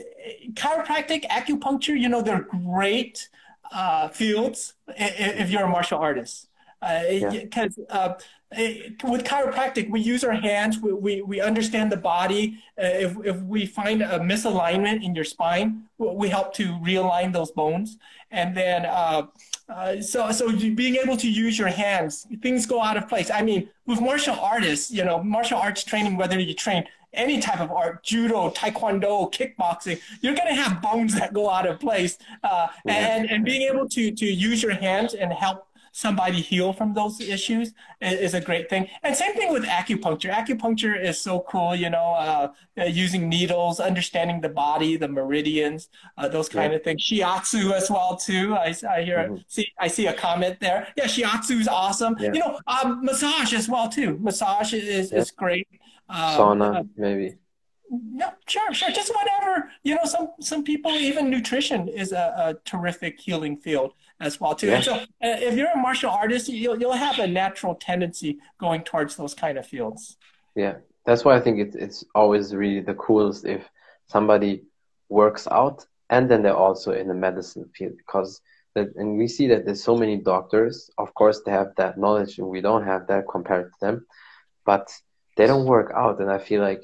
[0.53, 1.99] chiropractic, acupuncture.
[1.99, 3.29] You know, they're great
[3.72, 6.49] uh, fields if you're a martial artist,
[6.80, 7.86] because yeah.
[7.89, 8.13] Uh,
[9.03, 10.80] with chiropractic, we use our hands.
[10.80, 12.63] We, we, we understand the body.
[12.82, 17.51] Uh, if, if we find a misalignment in your spine, we help to realign those
[17.51, 17.97] bones.
[18.32, 18.86] And then,
[19.70, 23.30] uh, so so being able to use your hands, things go out of place.
[23.30, 27.59] I mean, with martial artists, you know, martial arts training, whether you train any type
[27.59, 32.18] of art, judo, taekwondo, kickboxing, you're going to have bones that go out of place.
[32.43, 35.66] Uh, and, and being able to, to use your hands and help
[35.98, 38.88] somebody heal from those issues is, a great thing.
[39.02, 40.32] And same thing with acupuncture.
[40.32, 45.89] Acupuncture is so cool, you know, uh, uh, using needles, understanding the body, the meridians,
[46.20, 46.78] uh, those kind yeah.
[46.78, 47.02] of things.
[47.04, 48.54] Shiatsu as well too.
[48.54, 49.38] I, I hear mm-hmm.
[49.48, 50.88] see I see a comment there.
[50.95, 52.16] Yeah, shiatsu is awesome.
[52.20, 52.32] Yeah.
[52.32, 54.20] You know, um, massage as well too.
[54.22, 55.20] Massage is yeah.
[55.20, 55.68] is great.
[56.10, 57.38] Um, Sauna uh, maybe.
[57.89, 58.91] No, sure, sure.
[58.91, 59.72] Just whatever.
[59.82, 64.55] You know, some some people even nutrition is a, a terrific healing field as well
[64.55, 64.68] too.
[64.68, 64.82] Yeah.
[64.82, 69.15] So uh, if you're a martial artist, you'll you'll have a natural tendency going towards
[69.15, 70.18] those kind of fields.
[70.55, 73.70] Yeah, that's why I think it's it's always really the coolest if
[74.07, 74.63] somebody
[75.09, 78.41] works out and then they're also in the medicine field because
[78.76, 80.89] that and we see that there's so many doctors.
[80.97, 84.05] Of course, they have that knowledge and we don't have that compared to them,
[84.65, 84.89] but
[85.36, 86.84] they don't work out, and I feel like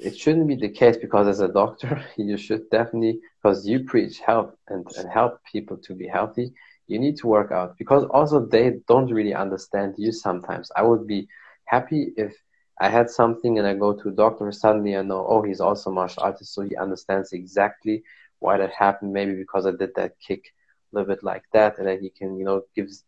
[0.00, 4.20] it shouldn't be the case because as a doctor you should definitely because you preach
[4.20, 6.52] health and, and help people to be healthy
[6.88, 7.76] you need to work out.
[7.78, 10.72] Because also they don't really understand you sometimes.
[10.74, 11.28] I would be
[11.66, 12.34] happy if
[12.80, 15.90] i had something and i go to a doctor suddenly i know oh he's also
[15.90, 18.02] a martial artist so he understands exactly
[18.38, 19.12] why that happened.
[19.12, 22.38] Maybe because i did that kick a little bit like that and then he can
[22.38, 23.04] you know gives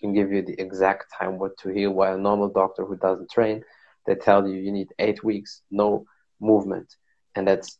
[0.00, 1.90] can give you the exact time what to heal.
[1.92, 3.62] While a normal doctor who doesn't train
[4.06, 6.04] they tell you you need eight weeks no
[6.40, 6.96] movement.
[7.34, 7.78] And that's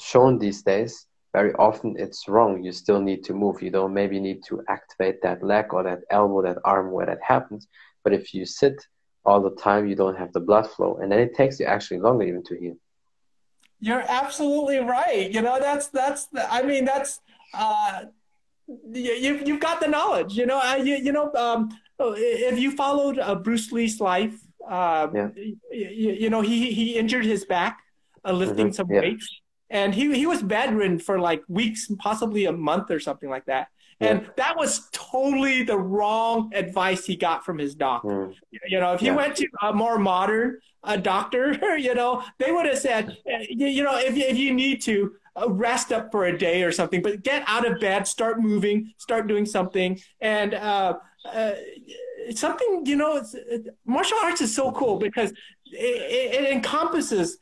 [0.00, 1.06] shown these days.
[1.32, 2.62] Very often it's wrong.
[2.62, 3.62] You still need to move.
[3.62, 7.22] You don't maybe need to activate that leg or that elbow, that arm where that
[7.22, 7.66] happens.
[8.04, 8.76] But if you sit
[9.24, 10.98] all the time, you don't have the blood flow.
[11.00, 12.76] And then it takes you actually longer even to heal.
[13.80, 15.30] You're absolutely right.
[15.30, 17.20] You know, that's, that's, I mean, that's,
[17.52, 18.04] uh,
[18.66, 23.18] you, you've got the knowledge, you know, I, you, you know, um, if you followed
[23.18, 25.28] uh, Bruce Lee's life, um, yeah.
[25.70, 27.80] you, you, know, he he injured his back
[28.24, 28.72] uh, lifting mm-hmm.
[28.72, 29.00] some yeah.
[29.00, 29.40] weights,
[29.70, 33.68] and he he was bedridden for like weeks, possibly a month or something like that.
[34.00, 34.28] And yeah.
[34.36, 38.08] that was totally the wrong advice he got from his doctor.
[38.08, 38.34] Mm.
[38.66, 42.66] You know, if he went to a more modern a doctor, you know, they would
[42.66, 46.36] have said, eh, you know, if if you need to, uh, rest up for a
[46.36, 50.94] day or something, but get out of bed, start moving, start doing something, and uh,
[52.28, 55.30] uh, something you know it, martial arts is so cool because
[55.66, 57.38] it, it encompasses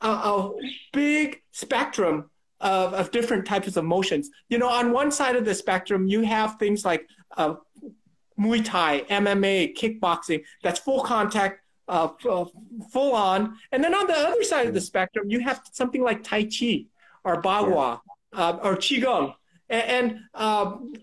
[0.00, 0.52] a, a,
[0.92, 2.30] big spectrum
[2.60, 6.22] of, of different types of motions you know on one side of the spectrum you
[6.22, 7.06] have things like
[7.36, 7.54] uh,
[8.38, 12.08] muay thai mma kickboxing that's full contact uh,
[12.92, 13.56] full on.
[13.72, 16.84] And then on the other side of the spectrum you have something like tai chi
[17.24, 18.00] or bagua
[18.34, 19.34] uh, or qigong
[19.70, 20.94] and, um,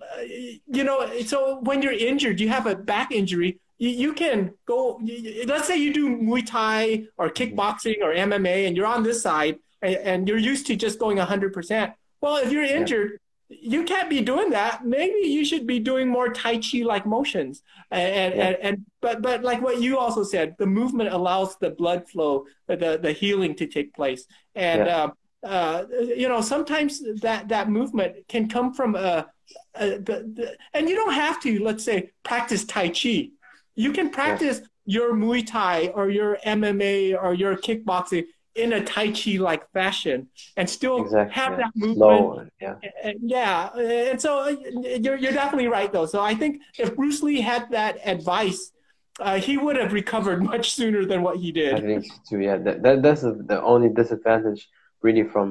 [0.68, 4.99] you know, so when you're injured, you have a back injury, you, you can go.
[5.45, 9.57] let's say you do Muay Thai or kickboxing or MMA, and you're on this side,
[9.82, 11.93] and, and you're used to just going 100%.
[12.22, 14.86] Well, if you're injured, you can't be doing that.
[14.86, 17.61] Maybe you should be doing more Tai Chi like motions.
[17.91, 18.47] And, yeah.
[18.47, 22.45] and, and, but, but like what you also said, the movement allows the blood flow,
[22.68, 24.26] the, the healing to take place.
[24.55, 25.03] And, yeah.
[25.03, 25.13] um,
[25.46, 29.28] uh, you know, sometimes that that movement can come from a,
[29.76, 33.30] a the, the, and you don't have to, let's say, practice Tai Chi.
[33.76, 34.98] You can practice yeah.
[34.98, 38.26] your Muay Thai or your MMA or your kickboxing
[38.56, 41.34] in a Tai Chi like fashion and still exactly.
[41.36, 41.98] have that movement.
[41.98, 42.48] Slow.
[42.60, 42.76] Yeah.
[43.22, 43.76] yeah.
[43.76, 44.56] And so uh,
[45.00, 46.08] you're, you're definitely right, though.
[46.08, 48.72] So I think if Bruce Lee had that advice,
[49.20, 51.76] uh, he would have recovered much sooner than what he did.
[51.76, 52.39] I think too.
[52.39, 54.70] Yeah, that, that that's the only disadvantage
[55.06, 55.47] really from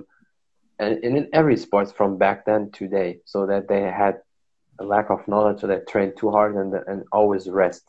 [0.78, 4.16] and in every sports from back then to today so that they had
[4.80, 7.84] a lack of knowledge so they trained too hard and, and always rest.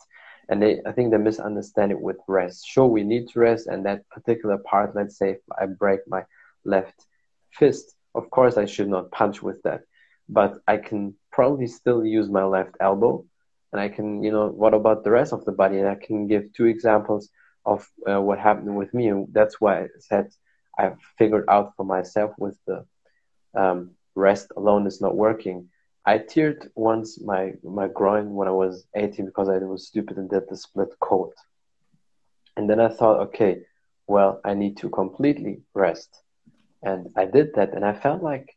[0.48, 2.58] And they i think they misunderstand it with rest.
[2.74, 6.22] Sure we need to rest and that particular part let's say if i break my
[6.74, 6.98] left
[7.58, 7.86] fist
[8.18, 9.80] of course i should not punch with that.
[10.38, 11.02] But i can
[11.36, 13.14] probably still use my left elbow
[13.72, 15.76] and i can you know what about the rest of the body?
[15.80, 17.22] And i can give two examples
[17.72, 20.26] of uh, what happened with me and that's why i said
[20.78, 22.84] I've figured out for myself with the
[23.54, 25.68] um, rest alone is not working.
[26.04, 30.30] I teared once my my groin when I was 18 because I was stupid and
[30.30, 31.34] did the split cold.
[32.56, 33.62] And then I thought, okay,
[34.06, 36.22] well, I need to completely rest.
[36.82, 38.56] And I did that, and I felt like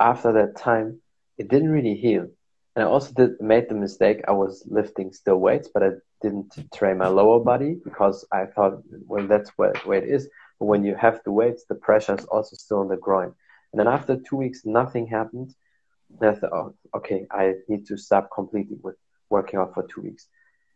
[0.00, 1.00] after that time,
[1.38, 2.26] it didn't really heal.
[2.74, 4.22] And I also did made the mistake.
[4.26, 5.90] I was lifting still weights, but I
[6.20, 10.28] didn't train my lower body because I thought, well, that's where, where it is.
[10.62, 13.34] But when you have the weights, the pressure is also still on the groin.
[13.72, 15.52] And then after two weeks, nothing happened.
[16.20, 18.94] And I thought, oh, okay, I need to stop completely with
[19.28, 20.28] working out for two weeks.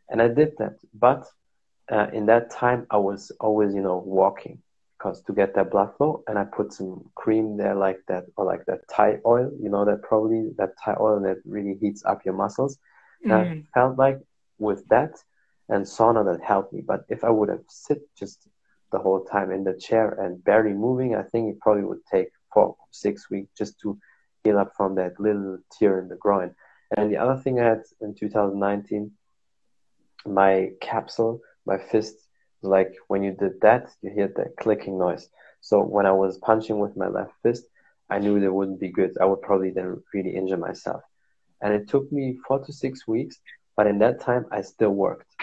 [0.09, 0.80] And I did that.
[0.93, 1.28] But
[1.89, 4.61] uh, in that time, I was always, you know, walking
[4.99, 8.45] because to get that blood flow and I put some cream there like that or
[8.45, 12.24] like that Thai oil, you know that probably that Thai oil that really heats up
[12.24, 12.76] your muscles.
[13.24, 13.32] Mm.
[13.32, 14.18] I felt like
[14.59, 15.12] with that
[15.68, 16.80] and sauna that helped me.
[16.84, 18.49] But if I would have sit just
[18.93, 22.28] the whole time in the chair and barely moving, I think it probably would take
[22.53, 23.99] four, six weeks just to
[24.45, 26.55] heal up from that little tear in the groin.
[26.97, 29.11] And the other thing I had in 2019,
[30.26, 32.16] my capsule, my fist
[32.62, 35.28] like when you did that, you hear that clicking noise.
[35.61, 37.64] So when I was punching with my left fist,
[38.09, 39.16] I knew that wouldn't be good.
[39.20, 41.03] I would probably then really injure myself.
[41.62, 43.39] And it took me four to six weeks,
[43.76, 45.36] but in that time, I still worked.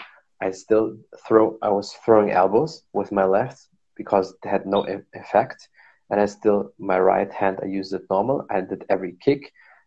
[0.44, 1.58] I still throw.
[1.62, 3.60] I was throwing elbows with my left
[3.96, 4.82] because they had no
[5.14, 5.70] effect,
[6.10, 8.46] and I still my right hand I used it normal.
[8.50, 9.42] I did every kick,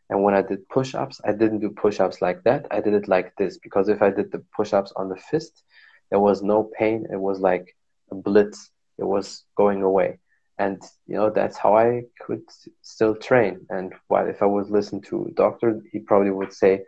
[0.08, 2.66] and when I did push-ups, I didn't do push-ups like that.
[2.70, 5.62] I did it like this because if I did the push-ups on the fist,
[6.10, 7.06] there was no pain.
[7.12, 7.76] It was like
[8.10, 8.70] a blitz.
[8.98, 10.20] It was going away.
[10.58, 12.44] And, you know, that's how I could
[12.80, 13.66] still train.
[13.68, 16.82] And while if I would listen to a doctor, he probably would say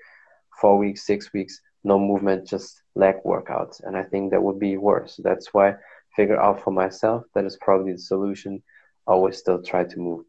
[0.59, 3.83] four weeks, six weeks, no movement, just leg workouts.
[3.85, 5.19] And I think that would be worse.
[5.23, 5.77] That's why I
[6.17, 8.63] figure out for myself that is probably the solution.
[9.07, 10.25] Always still try to move.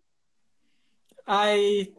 [1.28, 1.90] I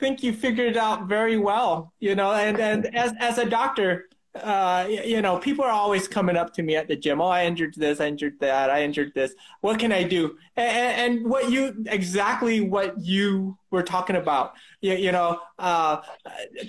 [0.00, 4.08] think you figured it out very well, you know, and, and as, as a doctor,
[4.34, 7.20] uh, you know, people are always coming up to me at the gym.
[7.20, 9.34] Oh, I injured this, I injured that, I injured this.
[9.60, 10.38] What can I do?
[10.56, 14.54] And, and what you exactly what you were talking about.
[14.80, 16.00] You, you know, uh,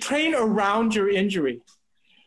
[0.00, 1.62] train around your injury.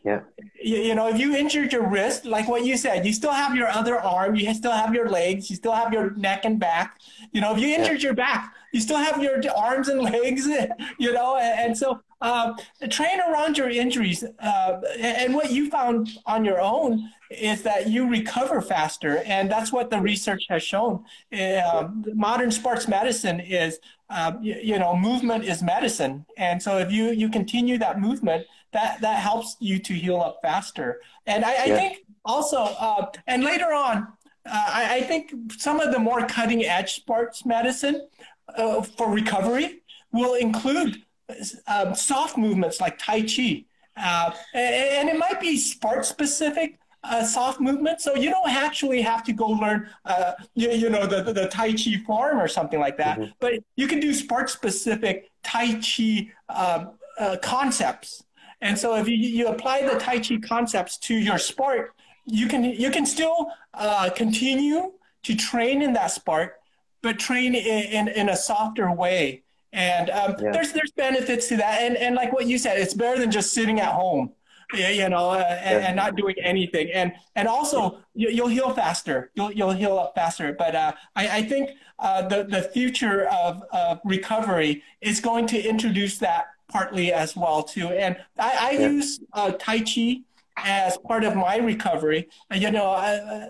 [0.08, 0.22] Yeah.
[0.64, 3.54] You, you, know, if you injured your wrist, like what you said, you still have
[3.58, 7.02] your other arm, you still have your legs, you still have your neck and back.
[7.34, 8.08] You know, if you injured yeah.
[8.08, 10.48] your back, you still have your arms and legs.
[10.98, 12.54] You know, and, and so uh,
[12.90, 14.24] train around your injuries.
[14.40, 19.18] Uh, and what you found on your own is that you recover faster.
[19.26, 21.04] And that's what the research has shown.
[21.38, 23.80] Uh, modern sports medicine is,
[24.10, 26.26] uh, you, you, know, movement is medicine.
[26.38, 28.48] And so if you, you continue that movement,
[28.78, 31.02] that, that helps you to heal up faster.
[31.26, 31.78] And I, I yeah.
[31.78, 34.08] think also, uh, and later on,
[34.46, 38.08] uh, I, I, think some of the more cutting edge sports medicine
[38.56, 39.82] for recovery
[40.14, 41.02] will include
[41.68, 43.66] um, soft movements like Tai Chi.
[43.98, 48.00] Uh, and, it might be sport specific uh, soft movement.
[48.00, 51.74] So you don't actually have to go learn, uh, you, you, know, the, the Tai
[51.74, 53.20] Chi form or something like that.
[53.20, 53.32] Mm-hmm.
[53.40, 58.24] But you can do sport specific Tai Chi um, uh, concepts.
[58.62, 61.94] And so if you, you apply the Tai Chi concepts to your sport,
[62.26, 64.94] you can you can still uh, continue
[65.24, 66.56] to train in that sport,
[67.02, 69.44] but train in, in, in a softer way
[69.74, 70.52] and um, yeah.
[70.52, 71.82] there's there's benefits to that.
[71.82, 74.34] And and like what you said, it's better than just sitting at home,
[74.74, 76.90] you know, uh, and, and, not doing anything.
[76.92, 79.32] And and also you, will heal faster.
[79.36, 80.54] You'll you'll heal up faster.
[80.54, 85.62] But uh, I I think uh, the the future of of recovery is going to
[85.62, 87.90] introduce that partly as well too.
[87.90, 88.90] And I, I yeah.
[88.90, 90.22] use uh, Tai Chi
[90.58, 92.30] as part of my recovery.
[92.54, 93.48] You know, uh,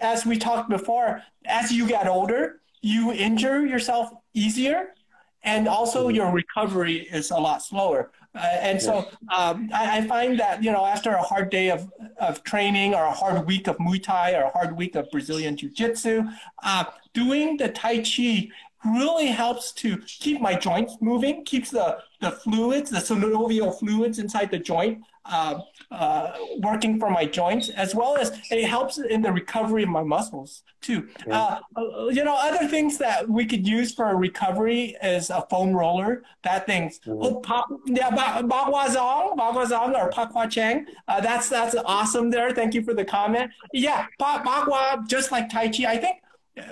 [0.00, 4.94] as we talked before, as you get older, you injure yourself easier
[5.42, 6.16] and also mm-hmm.
[6.16, 8.10] your recovery is a lot slower.
[8.34, 8.98] Uh, and so
[9.34, 11.90] um, I, I, find that you know after a hard day of,
[12.20, 15.56] of training or a hard week of Muay Thai or a hard week of Brazilian
[15.56, 16.24] Jiu Jitsu,
[16.62, 16.84] uh,
[17.14, 18.50] doing the Tai Chi
[18.84, 24.50] really helps to keep my joints moving, keeps the, the fluids, the synovial fluids inside
[24.50, 25.60] the joint uh,
[25.90, 30.02] uh, working for my joints, as well as it helps in the recovery of my
[30.02, 31.08] muscles too.
[31.30, 31.60] Uh,
[32.10, 36.22] you know, other things that we could use for recovery is a foam roller.
[36.44, 37.22] That thing's mm-hmm.
[37.22, 40.86] oh, pa, yeah, Baguazhang, Baguazhang or Pakua Chang.
[41.06, 42.52] Uh, that's that's awesome there.
[42.52, 43.50] Thank you for the comment.
[43.72, 46.22] Yeah, Bagua, just like Tai Chi, I think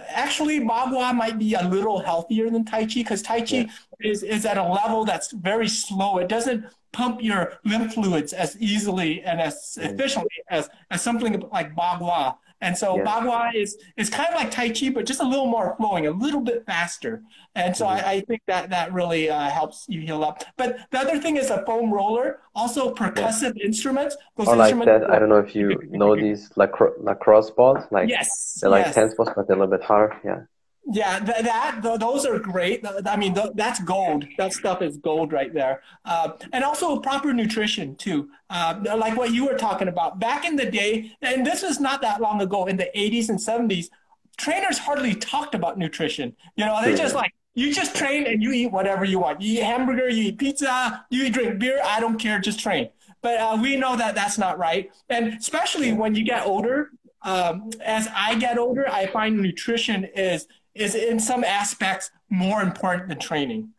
[0.08, 3.66] actually Bagua might be a little healthier than Tai Chi because Tai Chi yeah.
[4.00, 6.18] is, is at a level that's very slow.
[6.18, 9.92] It doesn't pump your lymph fluids as easily and as mm.
[9.92, 12.36] efficiently as, as something like Bagua.
[12.60, 13.04] And so Yeah.
[13.04, 16.10] Bagua is is kind of like Tai Chi, but just a little more flowing, a
[16.10, 17.22] little bit faster.
[17.54, 17.90] And so Mhm.
[18.04, 20.42] I, I think that that really uh, helps you heal up.
[20.56, 24.16] But the other thing is a foam roller, also percussive instruments.
[24.36, 27.84] Those Or like instruments that, I don't know if you know these lacro- lacrosse balls,
[27.90, 28.94] like Yes, they're like yes.
[28.94, 30.16] tennis balls, but they're a little bit harder.
[30.24, 30.40] Yeah.
[30.88, 32.84] Yeah, th- that th- those are great.
[33.06, 34.24] I mean, th- that's gold.
[34.38, 35.82] That stuff is gold right there.
[36.04, 40.54] Uh, and also proper nutrition too, uh, like what you were talking about back in
[40.54, 41.10] the day.
[41.22, 43.90] And this was not that long ago, in the '80s and '70s.
[44.36, 46.36] Trainers hardly talked about nutrition.
[46.54, 49.40] You know, they just like you just train and you eat whatever you want.
[49.40, 51.80] You eat hamburger, you eat pizza, you drink beer.
[51.84, 52.90] I don't care, just train.
[53.22, 56.90] But uh, we know that that's not right, and especially when you get older.
[57.22, 60.46] Um, as I get older, I find nutrition is
[60.76, 63.70] is in some aspects more important than training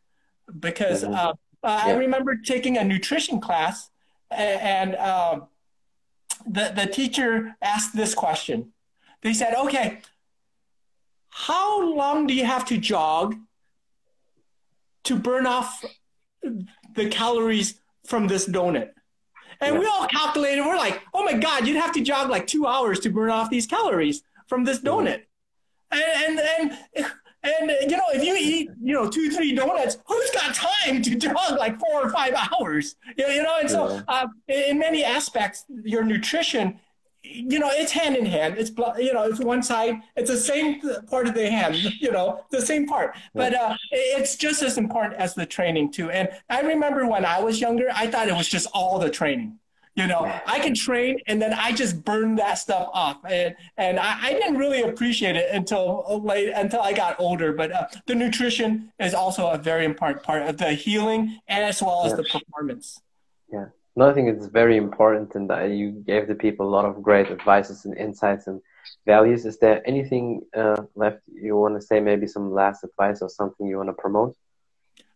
[0.60, 1.14] because Mhm.
[1.16, 1.34] uh,
[1.64, 3.90] uh, I remember taking a nutrition class
[4.32, 5.42] and uh,
[6.46, 8.74] the, the teacher asked this question.
[9.22, 10.00] They said, okay,
[11.30, 13.36] how long do you have to jog
[15.04, 15.84] to burn off
[16.96, 18.92] the calories from this donut?
[19.60, 22.68] And we all calculated, we're like, oh my God, you'd have to jog like two
[22.68, 25.24] hours to burn off these calories from this donut.
[25.92, 30.30] And, and, and, and, you know, if you eat, you know, two, three donuts, who's
[30.32, 32.96] got time to jog like four or five hours?
[33.18, 34.02] You you know, and so Yeah.
[34.08, 36.80] uh, in many aspects, your nutrition,
[37.24, 38.56] you know, it's hand in hand.
[38.58, 42.46] It's, you know, it's one side, it's the same part of the hand, you know,
[42.52, 43.16] the same part.
[43.34, 46.10] But uh, it's just as important as the training too.
[46.10, 49.60] And I remember when I was younger, I thought it was just all the training.
[49.98, 54.00] You know, I can train and then I just burn that stuff off, and and
[54.00, 57.52] I, I didn't really appreciate it until late until I got older.
[57.52, 61.82] But uh, the nutrition is also a very important part of the healing and as
[61.82, 62.18] well as Yeah.
[62.18, 63.02] the performance.
[63.52, 63.66] Yeah.
[63.96, 67.02] No, I think it's very important, and that you gave the people a lot of
[67.02, 68.62] great advices and insights and
[69.08, 69.48] values.
[69.48, 72.00] Is there anything uh, left you want to say?
[72.00, 74.36] Maybe some last advice or something you want to promote?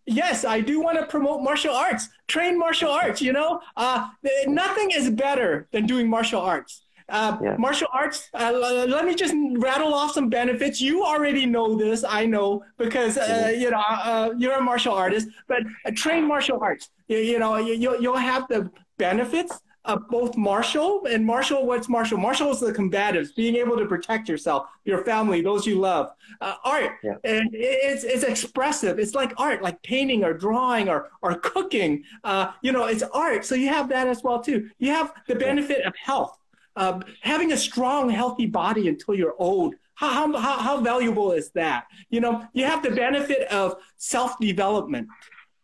[0.06, 2.10] Yes, I do want to promote martial arts.
[2.28, 3.22] Train martial arts.
[3.22, 4.08] You know, uh,
[4.48, 6.84] nothing is better than doing martial arts.
[7.10, 7.56] Uh, Yeah.
[7.58, 8.30] Martial arts.
[8.34, 8.52] Uh,
[8.88, 10.80] let me just rattle off some benefits.
[10.82, 12.04] You already know this.
[12.08, 15.28] I know because uh, you know uh, you're a martial artist.
[15.48, 16.90] But uh, train martial arts.
[17.08, 21.66] You, you know, you, you'll you'll have the benefits of both martial and martial.
[21.66, 22.18] What's martial?
[22.18, 26.12] Martial is the combatives, being able to protect yourself, your family, those you love.
[26.40, 27.16] Uh, art, Yeah.
[27.24, 29.00] and it's it's expressive.
[29.00, 32.04] It's like art, like painting or drawing or or cooking.
[32.24, 33.44] Uh, you know, it's art.
[33.46, 34.70] So you have that as well too.
[34.78, 36.38] You have the benefit of health,
[36.76, 39.76] um, having a strong, healthy body until you're old.
[39.96, 41.86] How, how, how, how valuable is that?
[42.10, 45.08] You know, you have the benefit of self development.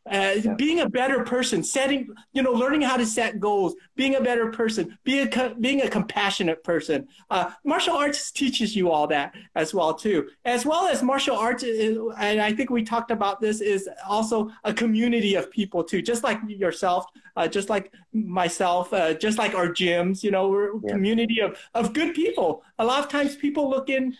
[0.10, 4.22] Uh, Being a better person, setting, you know, learning how to set goals, being a
[4.22, 7.08] better person, being a, being a compassionate person.
[7.30, 11.64] Uh, martial arts teaches you all that as well too, as well as martial arts.
[11.64, 16.01] Is, and I think we talked about this is also a community of people too,
[16.01, 17.05] just like yourself,
[17.36, 20.24] uh, just like myself, uh, just like our gyms.
[20.24, 20.93] You know, we're a Yeah.
[20.93, 22.64] community of of good people.
[22.80, 24.16] A lot of times people look in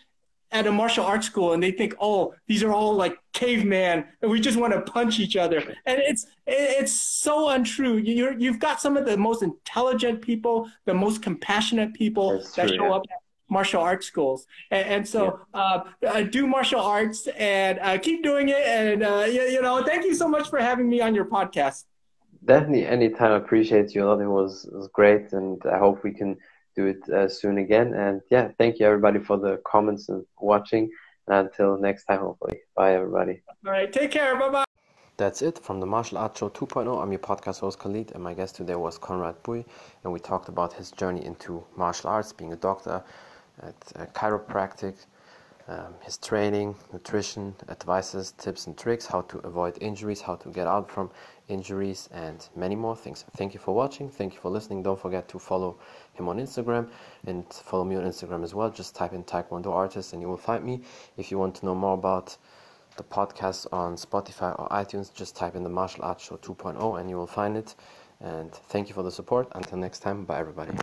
[0.52, 4.32] at a martial arts school and they think, oh, these are all like caveman and
[4.32, 5.58] we just want to punch each other.
[5.86, 7.98] And it's it's so untrue.
[7.98, 12.68] You're, you've got some of the most intelligent people, the most compassionate people That's that
[12.70, 12.96] true, show yeah.
[12.96, 13.18] up at
[13.50, 14.48] martial arts schools.
[14.72, 18.64] And, and so uh, uh, do martial arts and uh, keep doing it.
[18.66, 21.84] And, uh, you, you know, thank you so much for having me on your podcast.
[22.46, 23.34] Definitely, anytime.
[23.34, 24.22] I appreciate you lot.
[24.22, 26.38] It was it was great, and I hope we can
[26.78, 27.94] do it uh, soon again.
[27.94, 30.90] And yeah, thank you everybody for the comments and watching.
[31.28, 32.60] And until next time, hopefully.
[32.76, 33.42] Bye, everybody.
[33.66, 33.92] All right.
[33.92, 34.40] Take care.
[34.40, 34.64] Bye bye.
[35.18, 37.02] That's it from the Martial Arts Show 2.0.
[37.02, 39.66] I'm your podcast host Khalid, and my guest today was Conrad Bui,
[40.04, 43.04] and we talked about his journey into martial arts, being a doctor
[43.64, 44.94] at uh, chiropractic,
[45.68, 50.68] um, his training, nutrition, advices, tips, and tricks, how to avoid injuries, how to get
[50.68, 51.10] out from
[51.48, 53.26] injuries, and many more things.
[53.36, 54.10] Thank you for watching.
[54.10, 54.84] Thank you for listening.
[54.84, 55.80] Don't forget to follow
[56.20, 56.90] him on Instagram
[57.26, 58.70] and follow me on Instagram as well.
[58.70, 60.82] Just type in Taekwondo Artist and you will find me.
[61.18, 62.38] If you want to know more about
[62.98, 67.10] the podcast on Spotify or iTunes, just type in the Martial Arts Show 2.0 and
[67.10, 67.76] you will find it.
[68.20, 69.48] And thank you for the support.
[69.54, 70.74] Until next time, bye everybody.